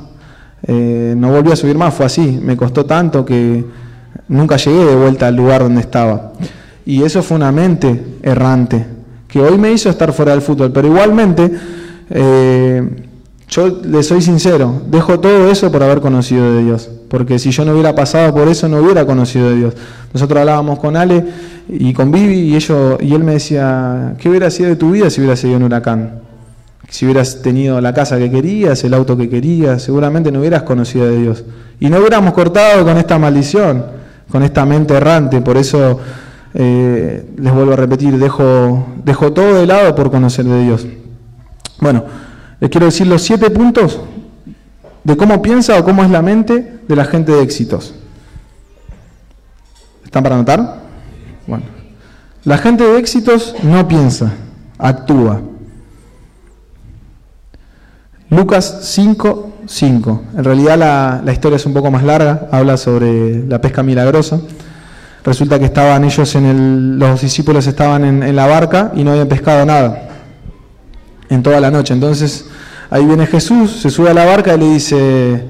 [0.66, 2.40] Eh, no volví a subir más, fue así.
[2.42, 3.64] Me costó tanto que
[4.30, 6.34] nunca llegué de vuelta al lugar donde estaba.
[6.86, 8.86] Y eso fue una mente errante,
[9.28, 11.52] que hoy me hizo estar fuera del fútbol, pero igualmente...
[12.10, 13.10] Eh,
[13.54, 17.64] yo le soy sincero, dejo todo eso por haber conocido de Dios, porque si yo
[17.64, 19.74] no hubiera pasado por eso no hubiera conocido de Dios.
[20.12, 21.24] Nosotros hablábamos con Ale
[21.70, 25.40] y con Vivi y, él me decía, ¿qué hubiera sido de tu vida si hubieras
[25.40, 26.22] sido un huracán?
[26.90, 31.06] Si hubieras tenido la casa que querías, el auto que querías, seguramente no hubieras conocido
[31.06, 31.44] de Dios.
[31.80, 33.86] Y no hubiéramos cortado con esta maldición,
[34.32, 36.00] con esta mente errante, por eso
[36.56, 40.88] eh, les vuelvo a repetir, dejo, dejo todo de lado por conocer de Dios.
[41.80, 42.04] Bueno,
[42.60, 44.00] les quiero decir los siete puntos
[45.04, 47.94] de cómo piensa o cómo es la mente de la gente de éxitos.
[50.04, 50.82] ¿Están para anotar?
[51.48, 51.66] Bueno.
[52.46, 54.34] La gente de éxitos no piensa,
[54.78, 55.42] actúa.
[58.30, 60.24] Lucas 5, 5.
[60.38, 64.42] En realidad la, historia es un poco más larga, habla sobre la pesca milagrosa.
[65.24, 69.12] Resulta que estaban ellos en el, los discípulos estaban en, en la barca y no
[69.12, 70.13] habían pescado nada
[71.34, 71.94] en toda la noche.
[71.94, 72.46] Entonces
[72.90, 75.44] ahí viene Jesús, se sube a la barca y le dice,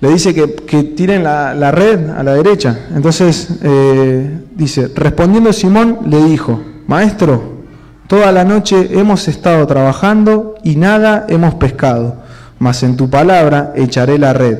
[0.00, 2.78] le dice que, tiren la, red a la derecha.
[2.94, 7.60] Entonces eh, dice, respondiendo Simón le dijo, Maestro,
[8.06, 12.16] toda la noche hemos estado trabajando y nada hemos pescado,
[12.58, 14.58] mas en tu palabra echaré la red.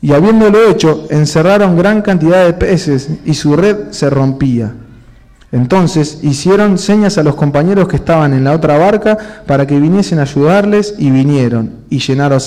[0.00, 4.74] Y habiéndolo hecho, encerraron gran cantidad de peces y su red se rompía.
[5.54, 10.18] Entonces hicieron señas a los compañeros que estaban en la otra barca para que viniesen
[10.18, 12.40] a ayudarles y vinieron y llenaron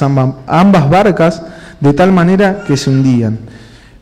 [0.46, 1.42] ambas barcas
[1.80, 3.40] de tal manera que se hundían.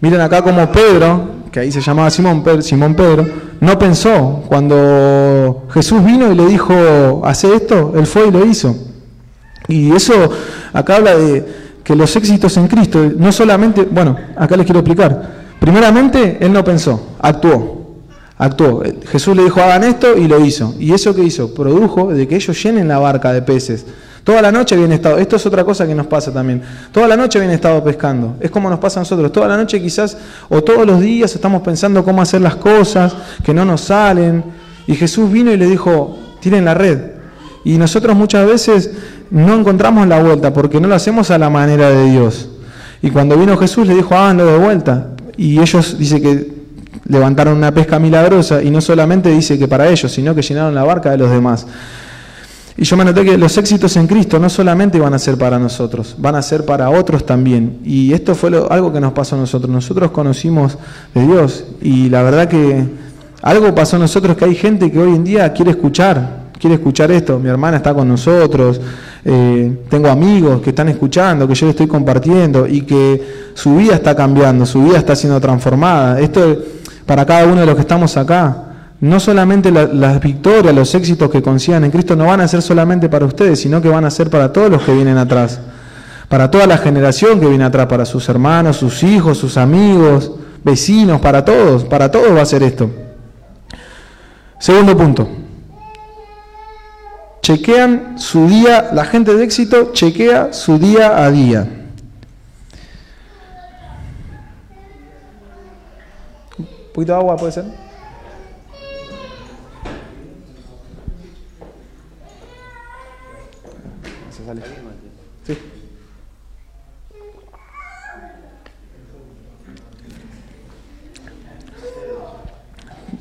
[0.02, 3.28] Miren acá como Pedro, que ahí se llamaba Simón, Simón Pedro,
[3.62, 8.76] no pensó cuando Jesús vino y le dijo, hace esto, él fue y lo hizo.
[9.68, 10.16] Y eso
[10.74, 11.46] acá habla de
[11.84, 16.64] que los éxitos en Cristo, no solamente, bueno, acá les quiero explicar, primeramente él no
[16.64, 17.85] pensó, actuó.
[18.38, 18.84] Actuó.
[19.08, 20.76] Jesús le dijo, hagan esto y lo hizo.
[20.78, 21.54] ¿Y eso que hizo?
[21.54, 23.86] Produjo de que ellos llenen la barca de peces.
[24.26, 26.60] Toda la noche habían estado, esto es otra cosa que nos pasa también,
[26.92, 29.80] toda la noche habían estado pescando, es como nos pasa a nosotros, toda la noche
[29.80, 30.18] quizás
[30.50, 34.44] o todos los días estamos pensando cómo hacer las cosas, que no nos salen,
[34.88, 37.00] y Jesús vino y le dijo, tiren la red.
[37.64, 38.92] Y nosotros muchas veces
[39.30, 42.50] no encontramos la vuelta porque no lo hacemos a la manera de Dios.
[43.04, 45.10] Y cuando vino Jesús le dijo, háganlo de vuelta.
[45.38, 46.55] Y ellos, dice que
[47.08, 50.84] levantaron una pesca milagrosa y no solamente dice que para ellos, sino que llenaron la
[50.84, 51.68] barca de los demás.
[52.78, 55.58] Y yo me noté que los éxitos en Cristo no solamente van a ser para
[55.58, 57.80] nosotros, van a ser para otros también.
[57.86, 59.72] Y esto fue algo que nos pasó a nosotros.
[59.72, 60.78] Nosotros conocimos
[61.14, 62.84] de Dios y la verdad que
[63.42, 67.12] algo pasó a nosotros que hay gente que hoy en día quiere escuchar, quiere escuchar
[67.12, 67.40] esto.
[67.40, 68.82] Mi hermana está con nosotros,
[69.24, 73.96] eh, tengo amigos que están escuchando, que yo le estoy compartiendo y que su vida
[73.96, 76.20] está cambiando, su vida está siendo transformada.
[76.20, 76.58] Esto
[77.06, 78.66] para cada uno de los que estamos acá
[79.02, 83.10] no solamente las victorias, los éxitos que consigan en Cristo no van a ser solamente
[83.10, 85.60] para ustedes, sino que van a ser para todos los que vienen atrás,
[86.30, 90.32] para toda la generación que viene atrás, para sus hermanos, sus hijos, sus amigos,
[90.64, 92.90] vecinos, para todos, para todos va a ser esto.
[94.60, 95.28] Segundo punto.
[97.42, 101.85] Chequean su día, la gente de éxito chequea su día a día.
[106.96, 107.66] Poquito de agua puede ser.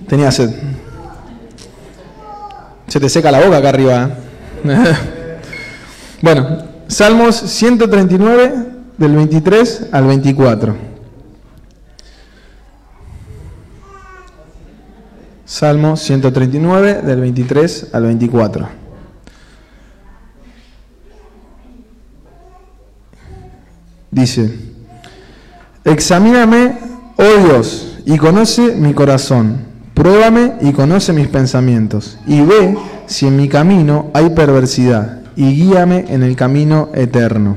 [0.08, 0.50] Tenía sed.
[2.86, 4.10] Se te seca la boca acá arriba.
[4.64, 4.96] ¿eh?
[6.22, 10.93] bueno, Salmos 139 del 23 al 24.
[15.44, 18.68] Salmo 139 del 23 al 24.
[24.10, 24.58] Dice,
[25.84, 26.78] examíname,
[27.16, 32.76] oh Dios, y conoce mi corazón Pruébame y conoce mis pensamientos, y ve
[33.06, 37.56] si en mi camino hay perversidad, y guíame en el camino eterno.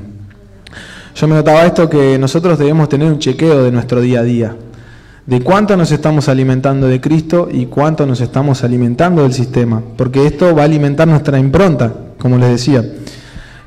[1.15, 4.55] Yo me notaba esto que nosotros debemos tener un chequeo de nuestro día a día,
[5.27, 10.25] de cuánto nos estamos alimentando de Cristo y cuánto nos estamos alimentando del sistema, porque
[10.25, 12.83] esto va a alimentar nuestra impronta, como les decía.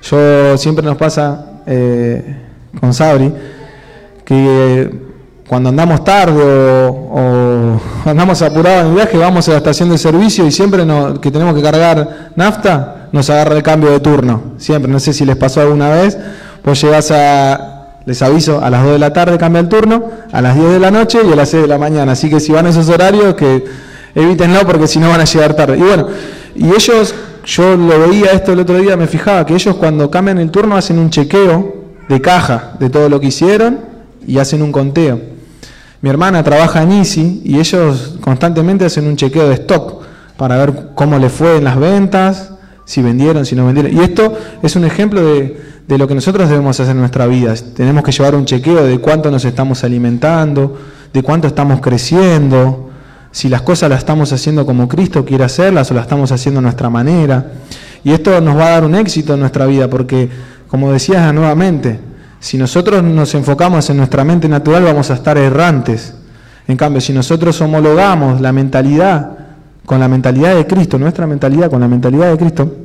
[0.02, 2.36] Yo siempre nos pasa eh,
[2.80, 3.30] con Sabri
[4.24, 4.90] que
[5.46, 10.46] cuando andamos tarde o, andamos apurados en el viaje, vamos a la estación de servicio
[10.46, 10.86] y siempre
[11.20, 14.54] que tenemos que cargar nafta, nos agarra el cambio de turno.
[14.56, 16.16] Siempre, no sé si les pasó alguna vez,
[16.62, 20.40] pues llegas a, les aviso, a las 2 de la tarde cambia el turno, a
[20.40, 22.12] las 10 de la noche y a las 6 de la mañana.
[22.12, 23.64] Así que si van a esos horarios, que
[24.14, 25.78] evítenlo porque si no van a llegar tarde.
[25.78, 26.08] Y bueno,
[26.54, 30.38] y ellos, yo lo veía esto el otro día, me fijaba que ellos cuando cambian
[30.38, 31.74] el turno hacen un chequeo
[32.08, 33.80] de caja de todo lo que hicieron
[34.26, 35.20] y hacen un conteo.
[36.02, 40.02] Mi hermana trabaja en Easy y ellos constantemente hacen un chequeo de stock
[40.36, 42.52] para ver cómo le fue en las ventas,
[42.86, 43.94] si vendieron, si no vendieron.
[43.94, 47.52] Y esto es un ejemplo de, de lo que nosotros debemos hacer en nuestra vida.
[47.74, 50.78] Tenemos que llevar un chequeo de cuánto nos estamos alimentando,
[51.12, 52.90] de cuánto estamos creciendo,
[53.32, 56.62] si las cosas las estamos haciendo como Cristo quiere hacerlas o las estamos haciendo a
[56.62, 57.44] nuestra manera.
[58.04, 60.28] Y esto nos va a dar un éxito en nuestra vida porque,
[60.68, 61.98] como decías nuevamente,
[62.38, 66.14] si nosotros nos enfocamos en nuestra mente natural vamos a estar errantes.
[66.68, 69.38] En cambio, si nosotros homologamos la mentalidad
[69.84, 72.76] con la mentalidad de Cristo, nuestra mentalidad con la mentalidad de Cristo,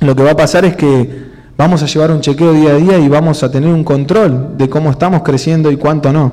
[0.00, 1.27] lo que va a pasar es que
[1.58, 4.70] vamos a llevar un chequeo día a día y vamos a tener un control de
[4.70, 6.32] cómo estamos creciendo y cuánto no.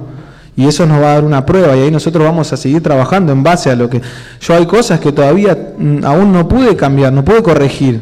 [0.56, 3.34] Y eso nos va a dar una prueba y ahí nosotros vamos a seguir trabajando
[3.34, 4.02] en base a lo que...
[4.40, 8.00] Yo hay cosas que todavía mm, aún no pude cambiar, no pude corregir,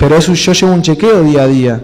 [0.00, 1.80] pero eso yo llevo un chequeo día a día.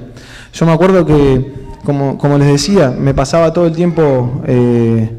[0.53, 1.53] Yo me acuerdo que
[1.85, 5.11] como, como les decía, me pasaba todo el tiempo eh,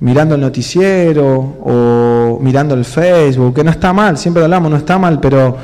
[0.00, 4.98] mirando el noticiero o mirando el Facebook, que no está mal, siempre hablamos, no está
[4.98, 5.56] mal, pero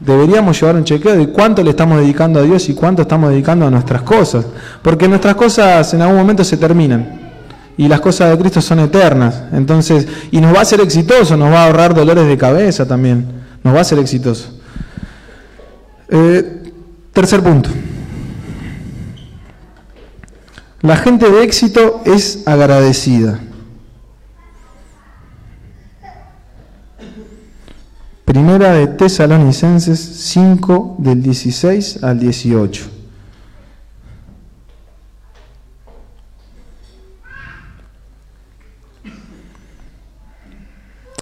[0.00, 3.66] deberíamos llevar un chequeo de cuánto le estamos dedicando a Dios y cuánto estamos dedicando
[3.66, 4.44] a nuestras cosas,
[4.82, 7.20] porque nuestras cosas en algún momento se terminan
[7.76, 11.52] y las cosas de Cristo son eternas, entonces, y nos va a ser exitoso, nos
[11.52, 13.26] va a ahorrar dolores de cabeza también,
[13.62, 14.48] nos va a ser exitoso.
[16.08, 16.62] Eh,
[17.12, 17.70] tercer punto.
[20.82, 23.40] La gente de éxito es agradecida.
[28.24, 32.84] Primera de Tesalonicenses 5 del 16 al 18.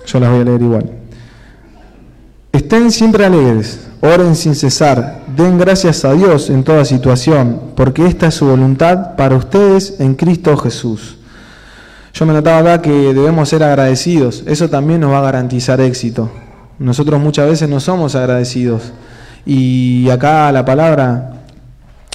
[0.06, 0.90] Yo las voy a leer igual.
[2.52, 8.28] Estén siempre alegres, oren sin cesar, den gracias a Dios en toda situación, porque esta
[8.28, 11.18] es su voluntad para ustedes en Cristo Jesús.
[12.14, 16.30] Yo me notaba acá que debemos ser agradecidos, eso también nos va a garantizar éxito.
[16.82, 18.92] Nosotros muchas veces no somos agradecidos
[19.46, 21.32] y acá la palabra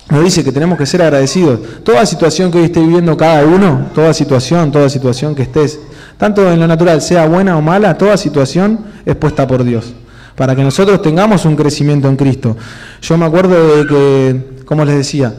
[0.09, 1.59] nos dice que tenemos que ser agradecidos.
[1.83, 5.79] Toda situación que hoy esté viviendo cada uno, toda situación, toda situación que estés,
[6.17, 9.93] tanto en lo natural, sea buena o mala, toda situación es puesta por Dios
[10.35, 12.55] para que nosotros tengamos un crecimiento en Cristo.
[13.01, 15.33] Yo me acuerdo de que, como les decía,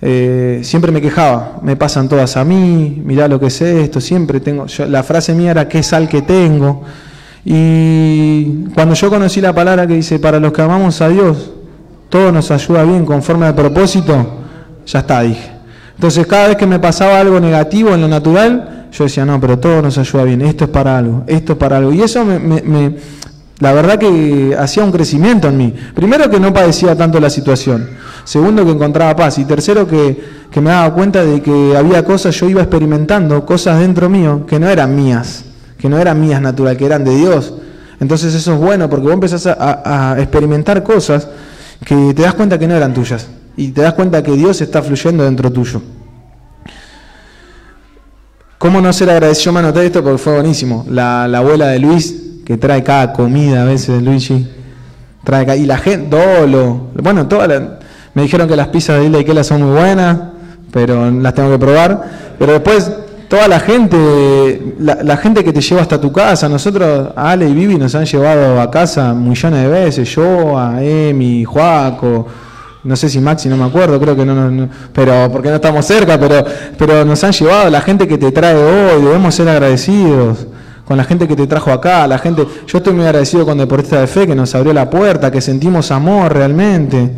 [0.00, 4.40] eh, siempre me quejaba, me pasan todas a mí, mirá lo que es esto, siempre
[4.40, 6.82] tengo, la frase mía era qué sal que tengo.
[7.44, 11.52] Y cuando yo conocí la palabra que dice, para los que amamos a Dios,
[12.08, 14.14] todo nos ayuda bien conforme al propósito,
[14.86, 15.50] ya está, dije.
[15.94, 19.58] Entonces cada vez que me pasaba algo negativo en lo natural, yo decía, no, pero
[19.58, 21.92] todo nos ayuda bien, esto es para algo, esto es para algo.
[21.92, 22.96] Y eso me, me
[23.62, 25.72] la verdad que hacía un crecimiento en mí.
[25.94, 27.90] Primero que no padecía tanto la situación.
[28.24, 29.38] Segundo que encontraba paz.
[29.38, 34.08] Y tercero que, me daba cuenta de que había cosas, yo iba experimentando cosas dentro
[34.08, 35.44] mío que no eran mías,
[35.82, 37.54] que no eran mías natural, que eran de Dios.
[37.98, 41.26] Entonces eso es bueno porque vos empezás a, experimentar cosas
[41.84, 43.26] que te das cuenta que no eran tuyas.
[43.56, 45.82] Y te das cuenta que Dios está fluyendo dentro tuyo.
[48.58, 49.46] ¿Cómo no ser agradecido?
[49.46, 50.86] Yo me anoté esto porque fue buenísimo.
[50.88, 52.14] La, la abuela de Luis
[52.46, 54.48] que trae cada comida a veces, Luigi.
[55.24, 57.60] Trae y la gente, Dolo, bueno, todas
[58.14, 60.16] me dijeron que las pizzas de Isla Ikela son muy buenas,
[60.70, 62.04] pero las tengo que probar.
[62.38, 62.88] Pero después,
[63.32, 67.76] toda la gente, la, gente que te lleva hasta tu casa, nosotros, Ale y Vivi
[67.76, 72.26] nos han llevado a casa millones de veces, yo, a Emi, Juaco,
[72.84, 75.86] no sé si Maxi, no me acuerdo, creo que no, no, pero porque no estamos
[75.86, 76.44] cerca, pero,
[76.76, 80.46] pero nos han llevado, la gente que te trae hoy, debemos ser agradecidos
[80.84, 82.46] con la gente que te trajo acá, la gente.
[82.66, 85.90] Yo estoy muy agradecido con Deportista de Fe que nos abrió la puerta, que sentimos
[85.90, 87.10] amor realmente.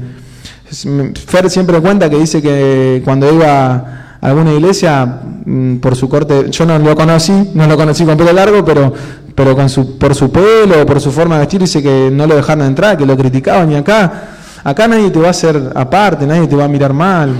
[1.26, 6.64] Fer siempre cuenta que dice que cuando iba alguna iglesia, mm, por su corte, yo
[6.64, 8.90] no lo conocí, no lo conocí con pelo largo, pero,
[9.34, 12.34] pero con su, por su pelo, por su forma de vestir, dice que no lo
[12.34, 13.70] dejaron entrar, que lo criticaban.
[13.70, 14.22] Y acá,
[14.64, 17.34] acá nadie te va a hacer aparte, nadie te va a mirar mal.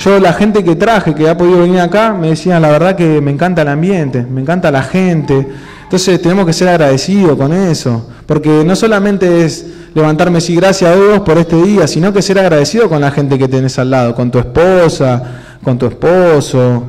[0.00, 3.20] Yo, la gente que traje, que ha podido venir acá, me decían la verdad que
[3.20, 5.46] me encanta el ambiente, me encanta la gente.
[5.84, 9.64] Entonces tenemos que ser agradecidos con eso, porque no solamente es
[9.94, 13.38] levantarme y gracias a Dios por este día, sino que ser agradecido con la gente
[13.38, 16.84] que tenés al lado, con tu esposa, con tu esposo.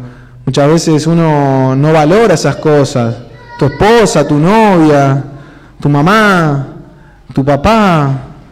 [0.45, 3.15] Muchas veces uno no valora esas cosas.
[3.57, 5.23] Tu esposa, tu novia,
[5.81, 6.67] tu mamá,
[7.33, 8.11] tu papá,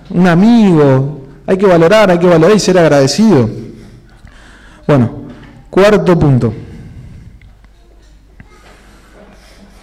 [0.09, 1.28] un amigo.
[1.45, 3.47] Hay que valorar, hay que valorar y ser agradecido.
[4.88, 5.11] Bueno,
[5.69, 6.51] cuarto punto.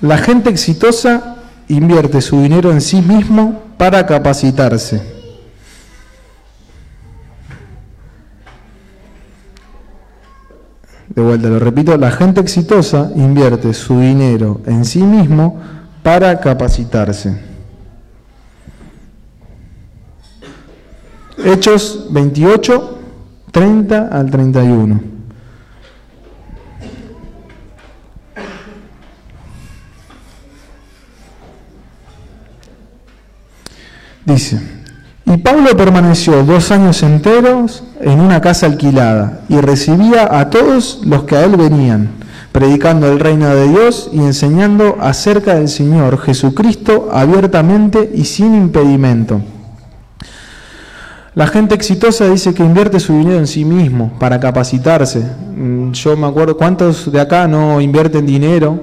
[0.00, 1.36] La gente exitosa
[1.68, 5.21] invierte su dinero en sí mismo para capacitarse.
[11.14, 15.60] De vuelta, lo repito, la gente exitosa invierte su dinero en sí mismo
[16.02, 17.38] para capacitarse.
[21.44, 22.98] Hechos 28,
[23.50, 25.00] 30 al 31.
[34.24, 34.81] Dice,
[35.32, 41.22] y Pablo permaneció dos años enteros en una casa alquilada y recibía a todos los
[41.24, 42.10] que a él venían,
[42.50, 49.40] predicando el reino de Dios y enseñando acerca del Señor Jesucristo abiertamente y sin impedimento.
[51.34, 55.24] La gente exitosa dice que invierte su dinero en sí mismo para capacitarse.
[55.56, 58.80] Mm, yo me acuerdo, ¿cuántos de acá no invierten dinero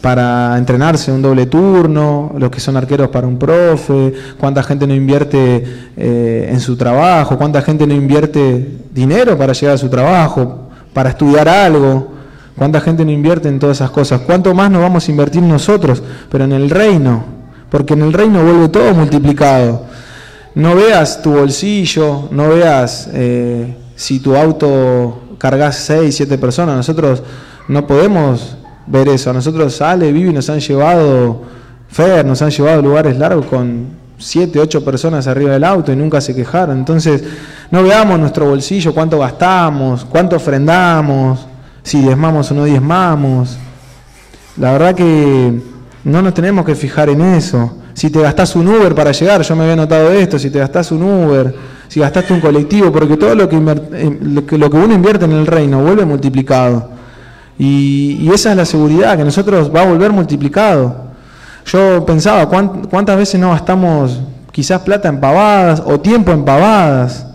[0.00, 2.32] para entrenarse un doble turno?
[2.38, 4.12] Los que son arqueros para un profe.
[4.38, 5.64] ¿Cuánta gente no invierte
[5.96, 7.36] eh, en su trabajo?
[7.36, 10.70] ¿Cuánta gente no invierte dinero para llegar a su trabajo?
[10.92, 12.12] Para estudiar algo.
[12.56, 14.20] ¿Cuánta gente no invierte en todas esas cosas?
[14.22, 16.02] ¿Cuánto más nos vamos a invertir nosotros?
[16.30, 17.24] Pero en el reino.
[17.70, 19.90] Porque en el reino vuelve todo multiplicado
[20.54, 26.76] no veas tu bolsillo, no veas eh, si tu auto cargas 6, 7 personas.
[26.76, 27.22] Nosotros
[27.68, 28.56] no podemos
[28.90, 29.32] ver eso.
[29.32, 31.42] Nosotros sale, vive y nos han llevado,
[31.88, 33.86] Fer, nos han llevado a lugares largos con
[34.18, 36.78] 7, 8 personas arriba del auto y nunca se quejaron.
[36.78, 37.24] Entonces,
[37.70, 41.46] no veamos nuestro bolsillo, cuánto gastamos, cuánto ofrendamos,
[41.82, 43.56] si diezmamos o no diezmamos.
[44.56, 45.62] La verdad que
[46.04, 49.56] no nos tenemos que fijar en eso si te gastás un Uber para llegar, yo
[49.56, 51.54] me había notado esto, si te gastás un Uber,
[51.88, 55.46] si gastaste un colectivo, porque todo lo que, eh, lo que, uno invierte en el
[55.46, 56.99] reino vuelve multiplicado.
[57.62, 61.10] Y, esa es la seguridad, que nosotros va a volver multiplicado.
[61.66, 64.18] Yo pensaba, ¿cuántas veces no gastamos
[64.50, 67.26] quizás plata en pavadas o tiempo en pavadas,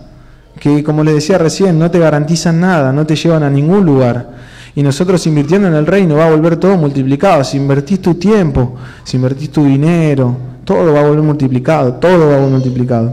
[0.58, 4.30] que como les decía recién, no te garantizan nada, no te llevan a ningún lugar.
[4.74, 7.44] Y nosotros invirtiendo en el reino va a volver todo multiplicado.
[7.44, 8.74] Si invertís tu tiempo,
[9.04, 13.12] si invertís tu dinero, todo va a volver multiplicado, todo va a volver multiplicado.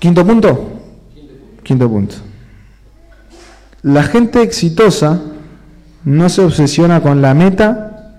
[0.00, 0.70] Quinto punto.
[1.62, 2.25] Quinto punto.
[3.86, 5.20] La gente exitosa
[6.04, 8.16] no se obsesiona con la meta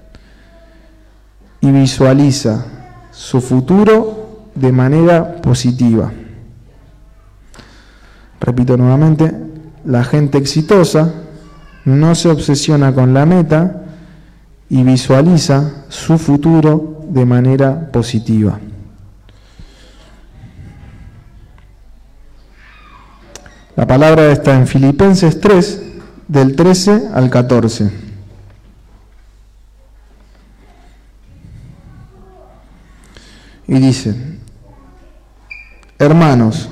[1.59, 2.63] y visualiza
[3.11, 6.09] su futuro de manera positiva.
[8.39, 9.36] Repito nuevamente,
[9.84, 11.13] la gente exitosa
[11.84, 13.84] no se obsesiona con la meta
[14.70, 18.57] y visualiza su futuro de manera positiva.
[23.78, 25.84] La palabra está en Filipenses 3,
[26.28, 27.91] del 13 al 14.
[33.67, 34.15] Y dice,
[35.99, 36.69] hermanos,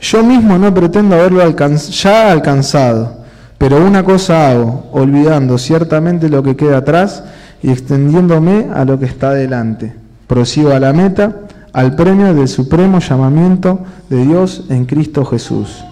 [0.00, 3.18] yo mismo no pretendo haberlo ya alcanzado,
[3.56, 7.22] pero una cosa hago, olvidando ciertamente lo que queda atrás
[7.62, 9.94] y extendiéndome a lo que está delante.
[10.26, 11.42] Prosigo a la meta,
[11.72, 15.84] al premio del supremo llamamiento de Dios en Cristo Jesús.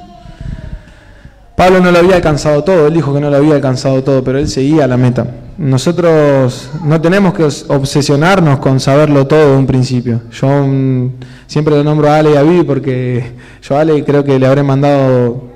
[1.59, 4.38] Pablo no lo había alcanzado todo, él dijo que no lo había alcanzado todo, pero
[4.38, 5.26] él seguía la meta.
[5.59, 10.20] Nosotros no tenemos que obsesionarnos con saberlo todo de un principio.
[10.30, 11.14] Yo mm,
[11.48, 14.46] siempre lo nombro a Ale y a Vivi porque yo a Ale creo que le
[14.46, 15.48] habré mandado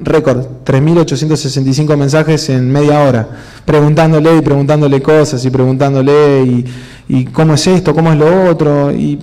[0.00, 3.28] récord, 3.865 mensajes en media hora,
[3.64, 6.64] preguntándole y preguntándole cosas y preguntándole y,
[7.06, 8.90] y cómo es esto, cómo es lo otro.
[8.90, 9.16] Y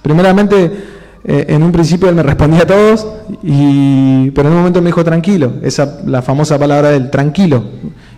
[0.00, 0.89] primeramente
[1.22, 3.06] eh, en un principio él me respondía a todos,
[3.42, 7.62] y, pero en un momento me dijo tranquilo, esa la famosa palabra de él, tranquilo.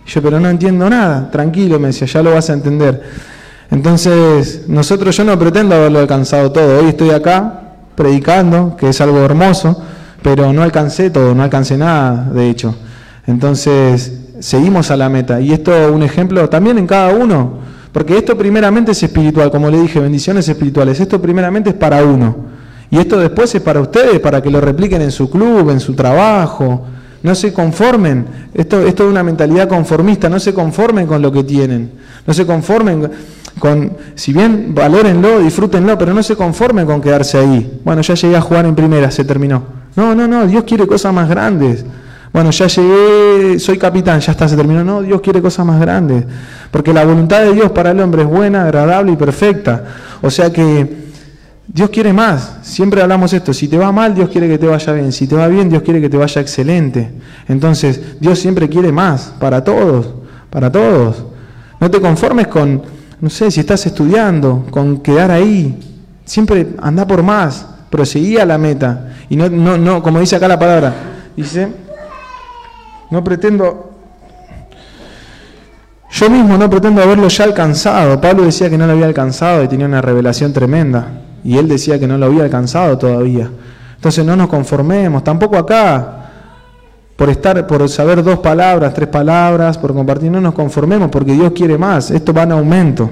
[0.05, 3.01] yo, pero no entiendo nada, tranquilo, me decía, ya lo vas a entender.
[3.71, 7.61] Entonces, nosotros, yo no pretendo haberlo alcanzado todo, hoy estoy acá
[7.95, 9.81] predicando, que es algo hermoso,
[10.21, 12.75] pero no alcancé todo, no alcancé nada, de hecho.
[13.27, 15.41] Entonces, seguimos a la meta.
[15.41, 17.59] Y esto es un ejemplo también en cada uno,
[17.91, 22.52] porque esto primeramente es espiritual, como le dije, bendiciones espirituales, esto primeramente es para uno.
[22.93, 25.95] Y esto después es para ustedes, para que lo repliquen en su club, en su
[25.95, 26.85] trabajo.
[27.23, 28.23] No se conformen.
[28.53, 30.29] Esto, es una mentalidad conformista.
[30.29, 31.89] No se conformen con lo que tienen.
[32.27, 33.09] No se conformen
[33.57, 37.81] con, si bien valórenlo, disfrútenlo, pero no se conformen con quedarse ahí.
[37.83, 39.63] Bueno, ya llegué a jugar en primera, se terminó.
[39.95, 41.83] No, no, no, Dios quiere cosas más grandes.
[42.31, 44.83] Bueno, ya llegué, soy capitán, ya está, se terminó.
[44.83, 46.25] No, Dios quiere cosas más grandes.
[46.69, 49.83] Porque la voluntad de Dios para el hombre es buena, agradable y perfecta.
[50.21, 51.02] O sea que
[51.65, 54.93] Dios quiere más, siempre hablamos esto, si te va mal, Dios quiere que te vaya
[54.93, 57.09] bien, si te va bien, Dios quiere que te vaya excelente.
[57.47, 60.13] Entonces, Dios siempre quiere más, para todos,
[60.49, 61.23] para todos.
[61.79, 62.83] No te conformes con,
[63.21, 65.79] no sé, si estás estudiando, con quedar ahí,
[66.25, 69.13] siempre anda por más, proseguí a la meta.
[69.29, 70.93] Y no, no, no, como dice acá la palabra,
[71.35, 71.69] dice,
[73.09, 73.89] no pretendo
[76.11, 78.21] yo mismo no pretendo haberlo ya alcanzado.
[78.21, 81.99] Pablo decía que no lo había alcanzado y tenía una revelación tremenda y él decía
[81.99, 83.49] que no lo había alcanzado todavía.
[83.95, 86.23] Entonces no nos conformemos, tampoco acá,
[87.15, 91.51] por estar, por saber dos palabras, tres palabras, por compartir, no nos conformemos, porque Dios
[91.53, 93.09] quiere más, esto va en aumento.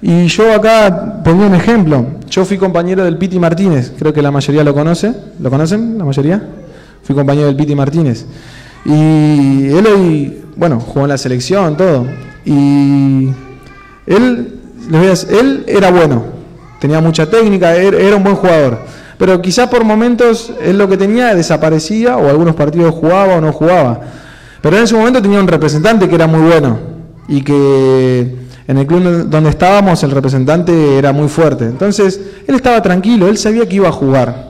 [0.00, 4.30] Y yo acá pongo un ejemplo, yo fui compañero del Piti Martínez, creo que la
[4.30, 6.42] mayoría lo conoce, ¿lo conocen la mayoría?
[7.02, 8.26] Fui compañero del Piti Martínez.
[8.84, 12.06] Y él hoy, bueno, jugó en la selección, todo.
[12.44, 13.28] Y
[14.06, 14.60] él,
[14.92, 16.35] él era bueno,
[16.80, 18.78] tenía mucha técnica, er, era un buen jugador.
[19.18, 23.52] Pero quizás por momentos él lo que tenía desaparecía o algunos partidos jugaba o no
[23.52, 24.00] jugaba.
[24.60, 26.78] Pero en ese momento tenía un representante que era muy bueno
[27.28, 31.64] y que en el club donde estábamos el representante era muy fuerte.
[31.64, 34.46] Entonces él estaba tranquilo, él sabía que iba a jugar.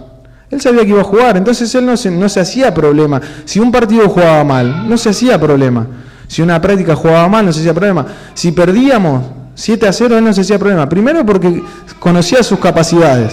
[0.51, 3.21] Él sabía que iba a jugar, entonces él no se, no se hacía problema.
[3.45, 5.87] Si un partido jugaba mal, no se hacía problema.
[6.29, 8.07] Si una práctica jugaba mal, no se hacía problema.
[8.35, 9.23] Si perdíamos,
[9.57, 10.89] 7 a 0 él no se hacía problema.
[10.89, 11.63] Primero porque
[11.99, 13.33] conocía sus capacidades,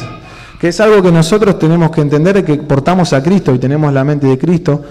[0.59, 4.03] que es algo que nosotros tenemos que entender que portamos a Cristo y tenemos la
[4.05, 4.82] mente de Cristo.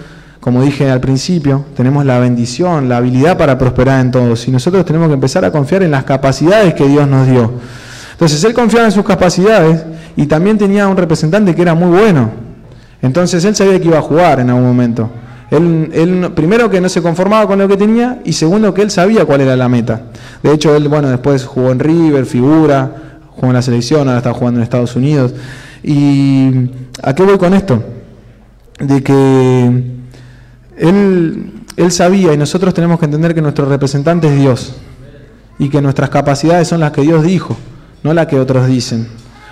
[0.41, 4.47] Como dije al principio, tenemos la bendición, la habilidad para prosperar en todos.
[4.47, 7.51] Y nosotros tenemos que empezar a confiar en las capacidades que Dios nos dio.
[8.13, 9.85] Entonces él confiaba en sus capacidades
[10.17, 12.31] y también tenía un representante que era muy bueno.
[13.01, 15.09] Entonces él sabía que iba a jugar en algún momento.
[15.53, 19.27] Él, primero que no se conformaba con lo que tenía y segundo que él sabía
[19.27, 20.05] cuál era la meta.
[20.43, 24.33] De hecho, él, bueno, después jugó en River, figura, jugó en la selección, ahora está
[24.33, 25.35] jugando en Estados Unidos.
[25.83, 26.71] ¿Y
[27.03, 27.85] a qué voy con esto?
[28.79, 29.83] De que
[30.79, 34.75] él, él sabía y nosotros tenemos que entender que nuestro representante es Dios
[35.59, 37.59] y que nuestras capacidades son las que Dios dijo.
[38.03, 39.07] no la que otros dicen.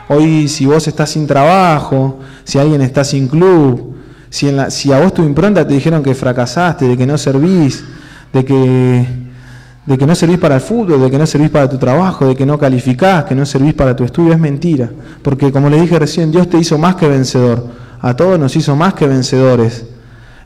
[0.08, 3.90] Hoy si vos estás sin trabajo, si alguien está sin club,
[4.30, 7.18] si, en la, si a vos tu impronta te dijeron que fracasaste, de que no
[7.18, 7.84] servís,
[8.32, 12.36] de que, no servís para el fútbol, de que no servís para tu trabajo, de
[12.36, 14.88] que no calificás, que no servís para tu estudio, es mentira.
[15.22, 17.66] Porque como le dije recién, Dios te hizo más que vencedor.
[18.00, 19.84] A todos nos hizo más que vencedores.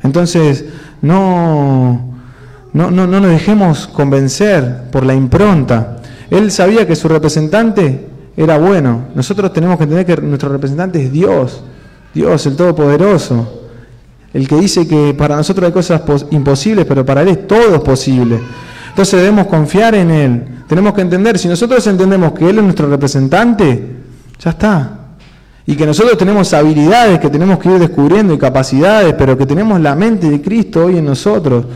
[0.03, 0.65] Entonces,
[1.03, 2.17] no,
[2.73, 5.99] no, no, no nos dejemos convencer por la impronta.
[6.31, 9.09] Él sabía que su representante era bueno.
[9.15, 11.63] Nosotros tenemos que entender que nuestro representante es Dios,
[12.15, 13.64] Dios el Todopoderoso.
[14.35, 18.41] El que dice que para nosotros hay cosas imposibles, pero para Él es todo posible.
[18.91, 20.45] Entonces debemos confiar en Él.
[20.67, 23.97] Tenemos que entender, si nosotros entendemos que Él es nuestro representante,
[24.41, 24.99] ya está.
[25.65, 29.81] Y que nosotros tenemos habilidades que tenemos que ir descubriendo y capacidades, pero que tenemos
[29.81, 31.67] la mente de Cristo hoy en nosotros.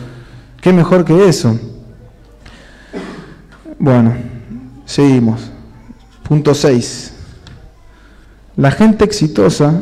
[0.61, 1.56] ¿Qué mejor que eso?
[3.78, 4.14] Bueno,
[4.84, 5.52] seguimos.
[6.28, 7.12] Punto 6.
[8.56, 9.80] La gente exitosa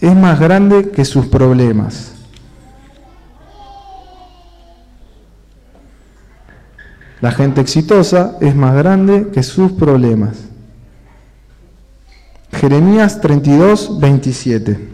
[0.00, 2.12] es más grande que sus problemas.
[7.20, 10.36] La gente exitosa es más grande que sus problemas.
[12.52, 14.88] Jeremías 32, 27.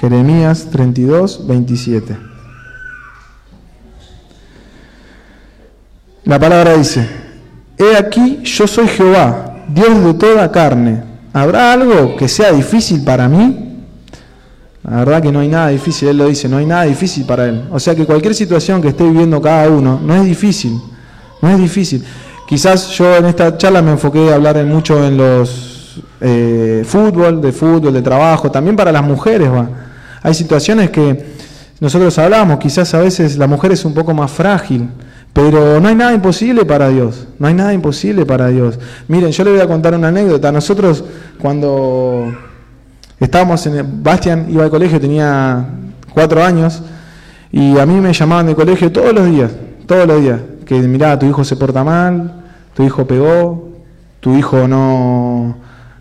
[0.00, 2.16] Jeremías 32, 27.
[6.24, 7.27] La palabra dice,
[7.78, 11.02] He aquí, yo soy Jehová, Dios de toda carne.
[11.32, 13.66] ¿Habrá algo que sea difícil para mí?
[14.82, 17.46] La verdad que no hay nada difícil, Él lo dice, no hay nada difícil para
[17.46, 17.64] Él.
[17.70, 20.80] O sea que cualquier situación que esté viviendo cada uno no es difícil,
[21.42, 22.04] no es difícil.
[22.48, 27.52] Quizás yo en esta charla me enfoqué a hablar mucho en los eh, fútbol, de
[27.52, 29.68] fútbol, de trabajo, también para las mujeres va.
[30.22, 31.26] Hay situaciones que
[31.78, 34.88] nosotros hablamos, quizás a veces la mujer es un poco más frágil,
[35.32, 38.78] pero no hay nada imposible para Dios, no hay nada imposible para Dios.
[39.06, 40.50] Miren, yo le voy a contar una anécdota.
[40.50, 41.04] Nosotros
[41.40, 42.32] cuando
[43.20, 44.02] estábamos en...
[44.02, 45.66] Bastian iba al colegio, tenía
[46.12, 46.82] cuatro años,
[47.52, 49.52] y a mí me llamaban de colegio todos los días,
[49.86, 53.68] todos los días, que mirá, tu hijo se porta mal, tu hijo pegó,
[54.20, 55.56] tu hijo no,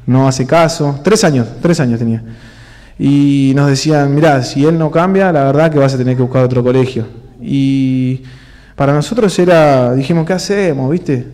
[0.06, 1.00] no hace caso.
[1.04, 2.24] Tres años, tres años tenía
[3.00, 6.24] y nos decían, mira, si él no cambia, la verdad que vas a tener que
[6.24, 7.06] buscar otro colegio.
[7.42, 8.24] Y
[8.78, 10.92] para nosotros era, dijimos, ¿qué hacemos?
[10.92, 11.26] ¿Viste?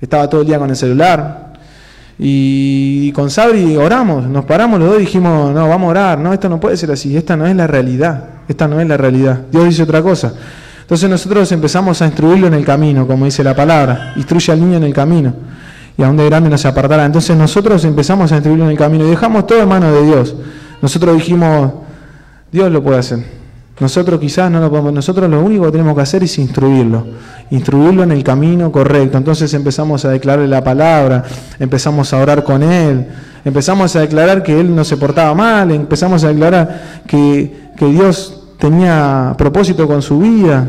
[0.00, 1.52] Estaba todo el día con el celular.
[2.18, 6.32] Y con Sabri oramos, nos paramos los dos y dijimos, no, vamos a orar, no,
[6.32, 9.42] esto no puede ser así, esta no es la realidad, esta no es la realidad,
[9.52, 10.32] Dios dice otra cosa.
[10.80, 14.78] Entonces nosotros empezamos a instruirlo en el camino, como dice la palabra, instruye al niño
[14.78, 15.34] en el camino,
[15.96, 17.04] y a donde grande se apartará.
[17.04, 20.34] Entonces nosotros empezamos a instruirlo en el camino y dejamos todo en manos de Dios.
[20.80, 21.70] Nosotros dijimos,
[22.50, 23.37] Dios lo puede hacer.
[23.80, 27.06] Nosotros quizás no lo podemos, nosotros lo único que tenemos que hacer es instruirlo,
[27.50, 29.16] instruirlo en el camino correcto.
[29.16, 31.24] Entonces empezamos a declarar la palabra,
[31.60, 33.06] empezamos a orar con él,
[33.44, 38.48] empezamos a declarar que él no se portaba mal, empezamos a declarar que, que Dios
[38.58, 40.68] tenía propósito con su vida.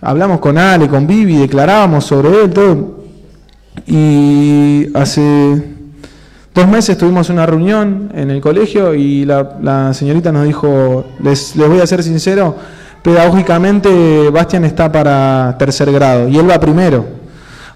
[0.00, 2.98] Hablamos con Ale, con Vivi, declarábamos sobre él todo.
[3.86, 5.77] Y hace
[6.58, 11.68] dos meses tuvimos una reunión en el colegio y la, señorita nos dijo, les, les,
[11.68, 12.56] voy a ser sincero,
[13.00, 17.04] pedagógicamente Bastian está para tercer grado y él va primero.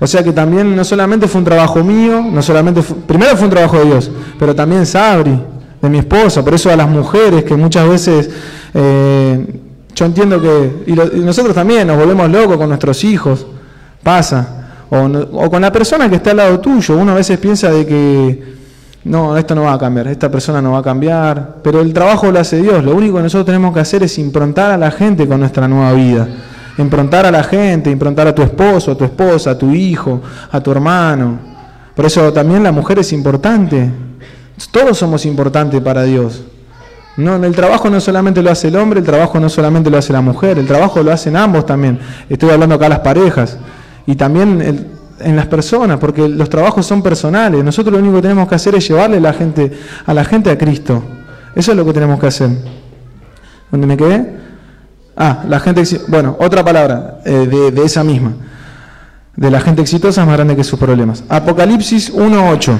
[0.00, 3.50] O sea que también no solamente fue un trabajo mío, no solamente primero fue un
[3.50, 5.38] trabajo de Dios, pero también Sabri,
[5.80, 8.30] de mi esposa, por eso a las mujeres que muchas veces
[8.74, 9.60] eh,
[9.94, 13.46] yo entiendo que, y, nosotros también nos volvemos locos con nuestros hijos,
[14.02, 17.70] pasa, o, o con la persona que está al lado tuyo, uno a veces piensa
[17.70, 18.61] de que
[19.04, 22.30] no, esto no va a cambiar, esta persona no va a cambiar, pero el trabajo
[22.30, 25.26] lo hace Dios, lo único que nosotros tenemos que hacer es improntar a la gente
[25.26, 26.28] con nuestra nueva vida,
[26.78, 30.60] improntar a la gente, improntar a tu esposo, a tu esposa, a tu hijo, a
[30.60, 31.38] tu hermano.
[31.96, 33.90] Por eso también la mujer es importante,
[34.70, 36.44] todos somos importantes para Dios.
[37.16, 40.12] No, el trabajo no solamente lo hace el hombre, el trabajo no solamente lo hace
[40.12, 41.98] la mujer, el trabajo lo hacen ambos también.
[42.30, 43.58] Estoy hablando acá de las parejas.
[44.06, 44.86] Y también el,
[45.24, 47.64] en las personas, porque los trabajos son personales.
[47.64, 49.72] Nosotros lo único que tenemos que hacer es llevarle a la gente
[50.06, 51.02] a, la gente a Cristo.
[51.54, 52.50] Eso es lo que tenemos que hacer.
[53.70, 54.36] ¿Dónde me quedé?
[55.16, 58.32] Ah, la gente, bueno, otra palabra eh, de, de, esa misma.
[59.36, 61.24] De la gente exitosa es más grande que sus problemas.
[61.28, 62.78] Apocalipsis 1.8.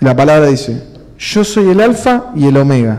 [0.00, 0.82] La palabra dice,
[1.16, 2.98] yo soy el alfa y el omega,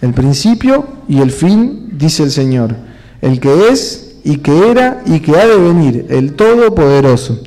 [0.00, 2.74] el principio y el fin dice el Señor,
[3.20, 7.40] el que es y que era y que ha de venir, el Todopoderoso.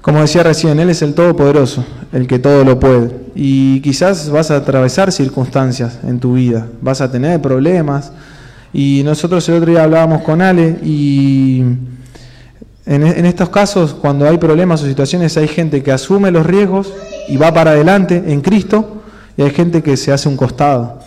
[0.00, 1.84] Como decía recién, Él es el Todopoderoso.
[2.12, 3.10] el que todo lo puede.
[3.34, 8.12] Y quizás vas a atravesar circunstancias en tu vida, vas a tener problemas.
[8.72, 11.60] Y nosotros el otro día hablábamos con Ale y
[12.86, 16.92] en, en estos casos, cuando hay problemas o situaciones, hay gente que asume los riesgos
[17.28, 19.02] y va para adelante en Cristo
[19.36, 21.00] y hay gente que se hace un costado.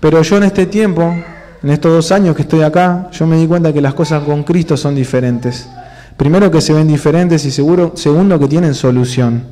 [0.00, 1.14] Pero yo en este tiempo,
[1.62, 4.42] en estos dos años que estoy acá, yo me di cuenta que las cosas con
[4.44, 5.68] Cristo son diferentes.
[6.16, 9.42] Primero que se ven diferentes y seguro, segundo que tienen solución.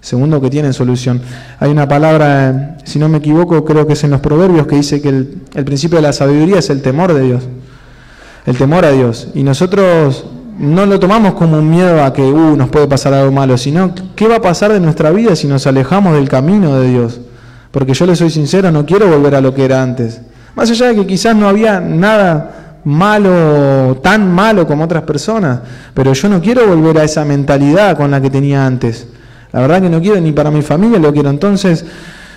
[0.00, 1.20] Segundo que tienen solución.
[1.58, 5.02] Hay una palabra, si no me equivoco, creo que es en los proverbios, que dice
[5.02, 7.42] que el, el principio de la sabiduría es el temor de Dios.
[8.46, 9.28] El temor a Dios.
[9.34, 10.24] Y nosotros
[10.58, 13.94] no lo tomamos como un miedo a que uh, nos puede pasar algo malo, sino
[14.16, 17.20] qué va a pasar de nuestra vida si nos alejamos del camino de Dios.
[17.70, 20.20] Porque yo le soy sincero, no quiero volver a lo que era antes.
[20.58, 25.60] Más allá de que quizás no había nada malo, tan malo como otras personas,
[25.94, 29.06] pero yo no quiero volver a esa mentalidad con la que tenía antes.
[29.52, 31.30] La verdad que no quiero ni para mi familia lo quiero.
[31.30, 31.84] Entonces,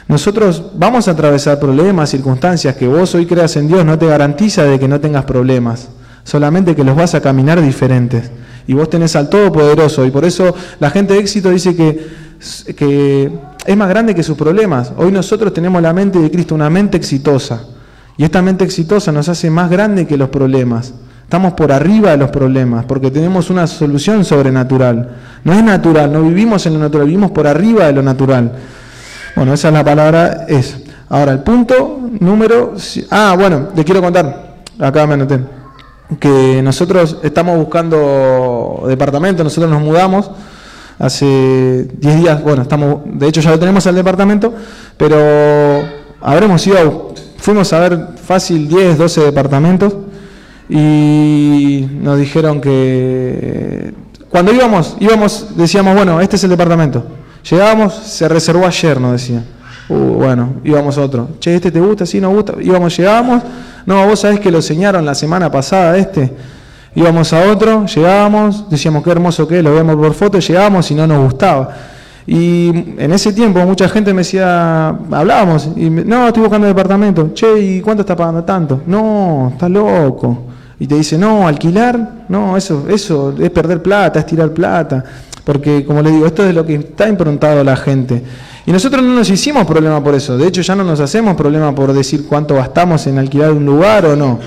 [0.08, 4.66] nosotros vamos a atravesar problemas, circunstancias, que vos hoy creas en Dios no te garantiza
[4.66, 5.90] de que no tengas problemas,
[6.24, 8.30] solamente que los vas a caminar diferentes.
[8.68, 12.08] Y vos tenés al Todopoderoso, y por eso la gente de éxito dice que,
[12.76, 13.32] que
[13.66, 14.94] es más grande que sus problemas.
[14.96, 17.64] Hoy nosotros tenemos la mente de Cristo, una mente exitosa.
[18.18, 20.94] Y esta mente exitosa nos hace más grande que los problemas.
[21.24, 25.16] Estamos por arriba de los problemas porque tenemos una solución sobrenatural.
[25.44, 28.52] No es natural, no vivimos en lo natural, vivimos por arriba de lo natural.
[29.36, 30.78] Bueno, esa es la palabra es.
[31.08, 32.74] Ahora, el punto número...
[33.10, 35.40] Ah, bueno, te quiero contar, acá me anoté,
[36.20, 40.32] que nosotros estamos buscando departamento, nosotros nos mudamos
[41.00, 44.54] hace 10 días, bueno, estamos, de hecho ya lo tenemos al departamento,
[44.98, 45.18] pero
[46.22, 46.82] habremos ido a
[47.42, 49.96] Fuimos a ver fácil 10, 12 departamentos
[50.70, 53.96] y nos dijeron que
[54.30, 57.04] cuando íbamos, íbamos, decíamos, bueno, este es el departamento.
[57.50, 59.44] Llegábamos, se reservó ayer, nos decían.
[59.90, 61.30] Uh, bueno, íbamos a otro.
[61.40, 62.06] Che, ¿este te gusta?
[62.06, 62.54] Sí, nos gusta.
[62.62, 63.42] Íbamos, llegábamos.
[63.88, 66.32] No, vos sabés que lo enseñaron la semana pasada este.
[66.94, 70.94] Íbamos a otro, llegábamos, decíamos qué hermoso que es, lo vemos por foto, llegábamos y
[70.96, 71.76] no nos gustaba.
[72.34, 77.32] Y en ese tiempo mucha gente me decía, hablábamos, y no, estoy buscando departamento.
[77.34, 78.84] Che, ¿y cuánto está pagando tanto?
[78.88, 80.46] No, está loco.
[80.80, 85.04] Y te dice, no, alquilar, no, eso, eso es perder plata, es tirar plata.
[85.44, 88.24] Porque, como le digo, esto es lo que está improntado a la gente.
[88.66, 90.38] Y nosotros no nos hicimos problema por eso.
[90.38, 94.06] De hecho, ya no nos hacemos problema por decir cuánto gastamos en alquilar un lugar
[94.06, 94.40] o no.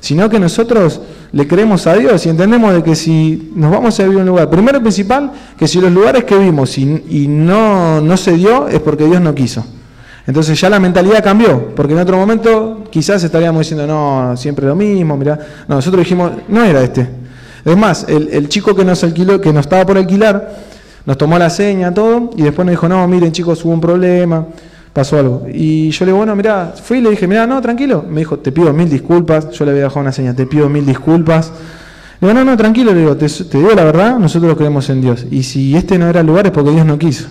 [0.00, 1.00] Sino que nosotros
[1.32, 4.28] le creemos a Dios y entendemos de que si nos vamos a vivir en un
[4.30, 8.68] lugar, primero y principal, que si los lugares que vimos y, no, no se dio
[8.68, 9.64] es porque Dios no quiso.
[10.26, 14.74] Entonces ya la mentalidad cambió, porque en otro momento quizás estaríamos diciendo, no, siempre lo
[14.74, 17.08] mismo, mira, no, nosotros dijimos, no era este.
[17.64, 20.56] Es más, el, el, chico que nos alquiló, que nos estaba por alquilar,
[21.06, 24.46] nos tomó la seña, todo, y después nos dijo, no, miren chicos, hubo un problema,
[24.92, 25.46] pasó algo.
[25.52, 28.04] Y yo le digo, bueno, mira, fui y le dije, mira, no, tranquilo.
[28.08, 29.50] Me dijo, te pido mil disculpas.
[29.50, 31.52] Yo le había dejado una señal, te pido mil disculpas.
[32.20, 35.26] Le digo, no, no, tranquilo, le digo, te, digo la verdad, nosotros creemos en Dios.
[35.30, 37.28] Y si este no era el lugar es porque Dios no quiso.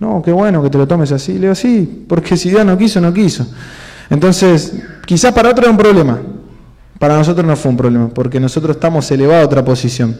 [0.00, 1.34] No, qué bueno que te lo tomes así.
[1.34, 3.46] Le digo, sí, porque si Dios no quiso, no quiso.
[4.10, 4.74] Entonces,
[5.06, 6.18] quizás para otro era un problema.
[6.98, 10.14] Para nosotros no fue un problema, porque nosotros estamos elevados a otra posición.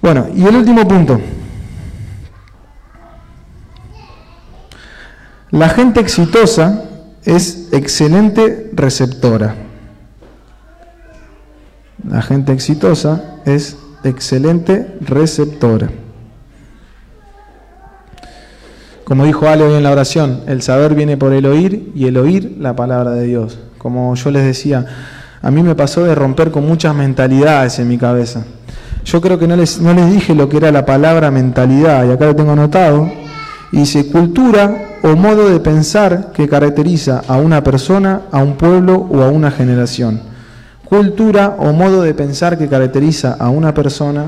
[0.00, 1.20] Bueno, y el último punto.
[5.50, 6.84] La gente exitosa
[7.24, 9.56] es excelente receptora.
[12.08, 15.90] La gente exitosa es excelente receptora.
[19.02, 22.16] Como dijo Ale hoy en la oración, el saber viene por el oír y el
[22.16, 23.58] oír la palabra de Dios.
[23.76, 24.86] Como yo les decía,
[25.42, 28.44] a mí me pasó de romper con muchas mentalidades en mi cabeza.
[29.04, 32.12] Yo creo que no les, no les dije lo que era la palabra mentalidad, y
[32.12, 33.10] acá lo tengo anotado.
[33.72, 39.06] Y dice, cultura o modo de pensar que caracteriza a una persona, a un pueblo
[39.10, 40.20] o a una generación.
[40.84, 44.26] Cultura o modo de pensar que caracteriza a una persona,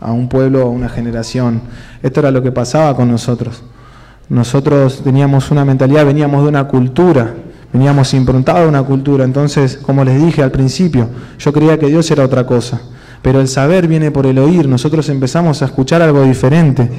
[0.00, 1.60] a un pueblo o a una generación.
[2.02, 3.62] Esto era lo que pasaba con nosotros.
[4.28, 7.34] Nosotros teníamos una mentalidad, veníamos de una cultura,
[7.72, 9.24] veníamos improntados de una cultura.
[9.24, 11.08] Entonces, como les dije al principio,
[11.38, 12.80] yo creía que Dios era otra cosa.
[13.20, 14.68] Pero el saber viene por el oír.
[14.68, 16.90] Nosotros empezamos a escuchar algo diferente.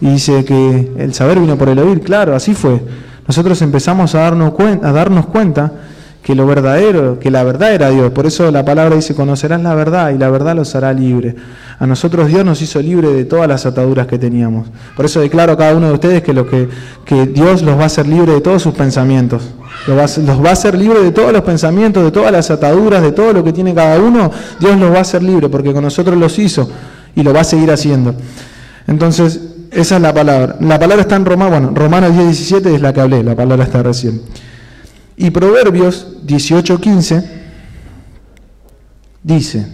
[0.00, 2.80] Y dice que el saber vino por el oír, claro, así fue.
[3.26, 5.72] Nosotros empezamos a darnos, cuenta, a darnos cuenta
[6.26, 8.10] que lo verdadero, que la verdad era Dios.
[8.10, 11.36] Por eso la palabra dice, conocerás la verdad y la verdad los hará libre.
[11.78, 14.66] A nosotros Dios nos hizo libre de todas las ataduras que teníamos.
[14.96, 16.68] Por eso declaro a cada uno de ustedes que, lo que,
[17.04, 19.54] que Dios los va a hacer libre de todos sus pensamientos.
[19.86, 23.02] Los va, los va a hacer libre de todos los pensamientos, de todas las ataduras,
[23.02, 24.28] de todo lo que tiene cada uno.
[24.58, 26.68] Dios los va a hacer libre porque con nosotros los hizo
[27.14, 28.16] y lo va a seguir haciendo.
[28.88, 30.56] Entonces, Esa es la palabra.
[30.60, 33.64] La palabra está en Romanos, bueno, Romanos 10, 17 es la que hablé, la palabra
[33.64, 34.22] está recién.
[35.18, 37.30] Y Proverbios 18, 15
[39.22, 39.66] dice,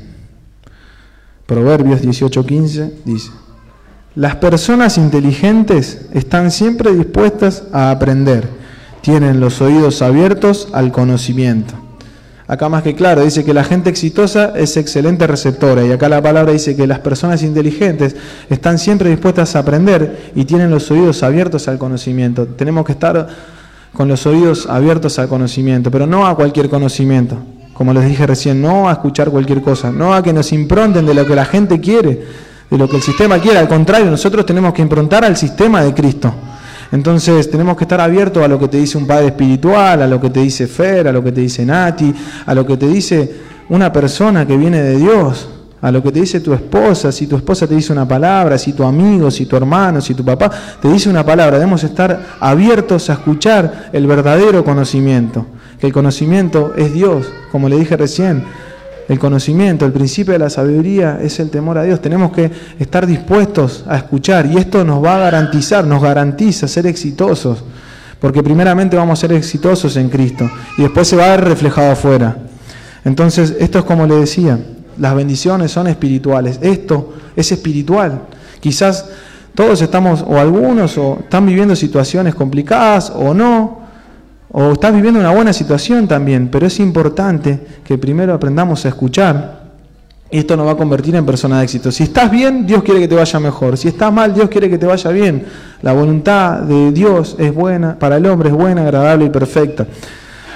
[1.46, 3.30] Proverbios 18, 15 dice,
[4.16, 8.48] las personas inteligentes están siempre dispuestas a aprender,
[9.02, 11.74] tienen los oídos abiertos al conocimiento.
[12.52, 16.20] Acá más que claro, dice que la gente exitosa es excelente receptora y acá la
[16.20, 18.14] palabra dice que las personas inteligentes
[18.50, 22.44] están siempre dispuestas a aprender y tienen los oídos abiertos al conocimiento.
[22.44, 23.26] Tenemos que estar
[23.94, 27.38] con los oídos abiertos al conocimiento, pero no a cualquier conocimiento.
[27.72, 31.14] Como les dije recién, no a escuchar cualquier cosa, no a que nos impronten de
[31.14, 32.22] lo que la gente quiere,
[32.70, 33.60] de lo que el sistema quiere.
[33.60, 36.34] Al contrario, nosotros tenemos que improntar al sistema de Cristo.
[36.92, 40.20] Entonces tenemos que estar abiertos a lo que te dice un padre espiritual, a lo
[40.20, 42.14] que te dice Fer, a lo que te dice Nati,
[42.44, 43.32] a lo que te dice
[43.70, 45.48] una persona que viene de Dios,
[45.80, 48.74] a lo que te dice tu esposa, si tu esposa te dice una palabra, si
[48.74, 53.08] tu amigo, si tu hermano, si tu papá te dice una palabra, debemos estar abiertos
[53.08, 55.46] a escuchar el verdadero conocimiento,
[55.80, 58.44] que el conocimiento es Dios, como le dije recién,
[59.12, 62.00] el conocimiento, el principio de la sabiduría es el temor a Dios.
[62.00, 66.86] Tenemos que estar dispuestos a escuchar y esto nos va a garantizar, nos garantiza ser
[66.86, 67.62] exitosos.
[68.18, 71.92] Porque primeramente vamos a ser exitosos en Cristo y después se va a ver reflejado
[71.92, 72.36] afuera.
[73.04, 74.58] Entonces, esto es como le decía,
[74.98, 76.58] las bendiciones son espirituales.
[76.62, 78.22] Esto es espiritual.
[78.60, 79.06] Quizás
[79.54, 83.81] todos estamos, o algunos, o están viviendo situaciones complicadas o no,
[84.52, 89.62] o estás viviendo una buena situación también, pero es importante que primero aprendamos a escuchar
[90.30, 91.92] y esto nos va a convertir en persona de éxito.
[91.92, 93.76] Si estás bien, Dios quiere que te vaya mejor.
[93.76, 95.44] Si estás mal, Dios quiere que te vaya bien.
[95.82, 99.86] La voluntad de Dios es buena, para el hombre es buena, agradable y perfecta.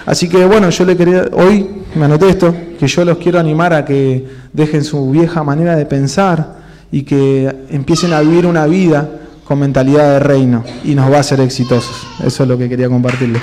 [0.06, 3.74] Así que bueno, yo le quería, hoy me anoté esto, que yo los quiero animar
[3.74, 6.56] a que dejen su vieja manera de pensar
[6.90, 9.08] y que empiecen a vivir una vida
[9.44, 12.06] con mentalidad de reino y nos va a hacer exitosos.
[12.24, 13.42] Eso es lo que quería compartirles.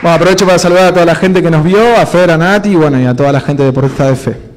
[0.00, 2.76] Bueno, aprovecho para saludar a toda la gente que nos vio, a Fer, a Nati
[2.76, 4.48] bueno, y a toda la gente deportista de fe.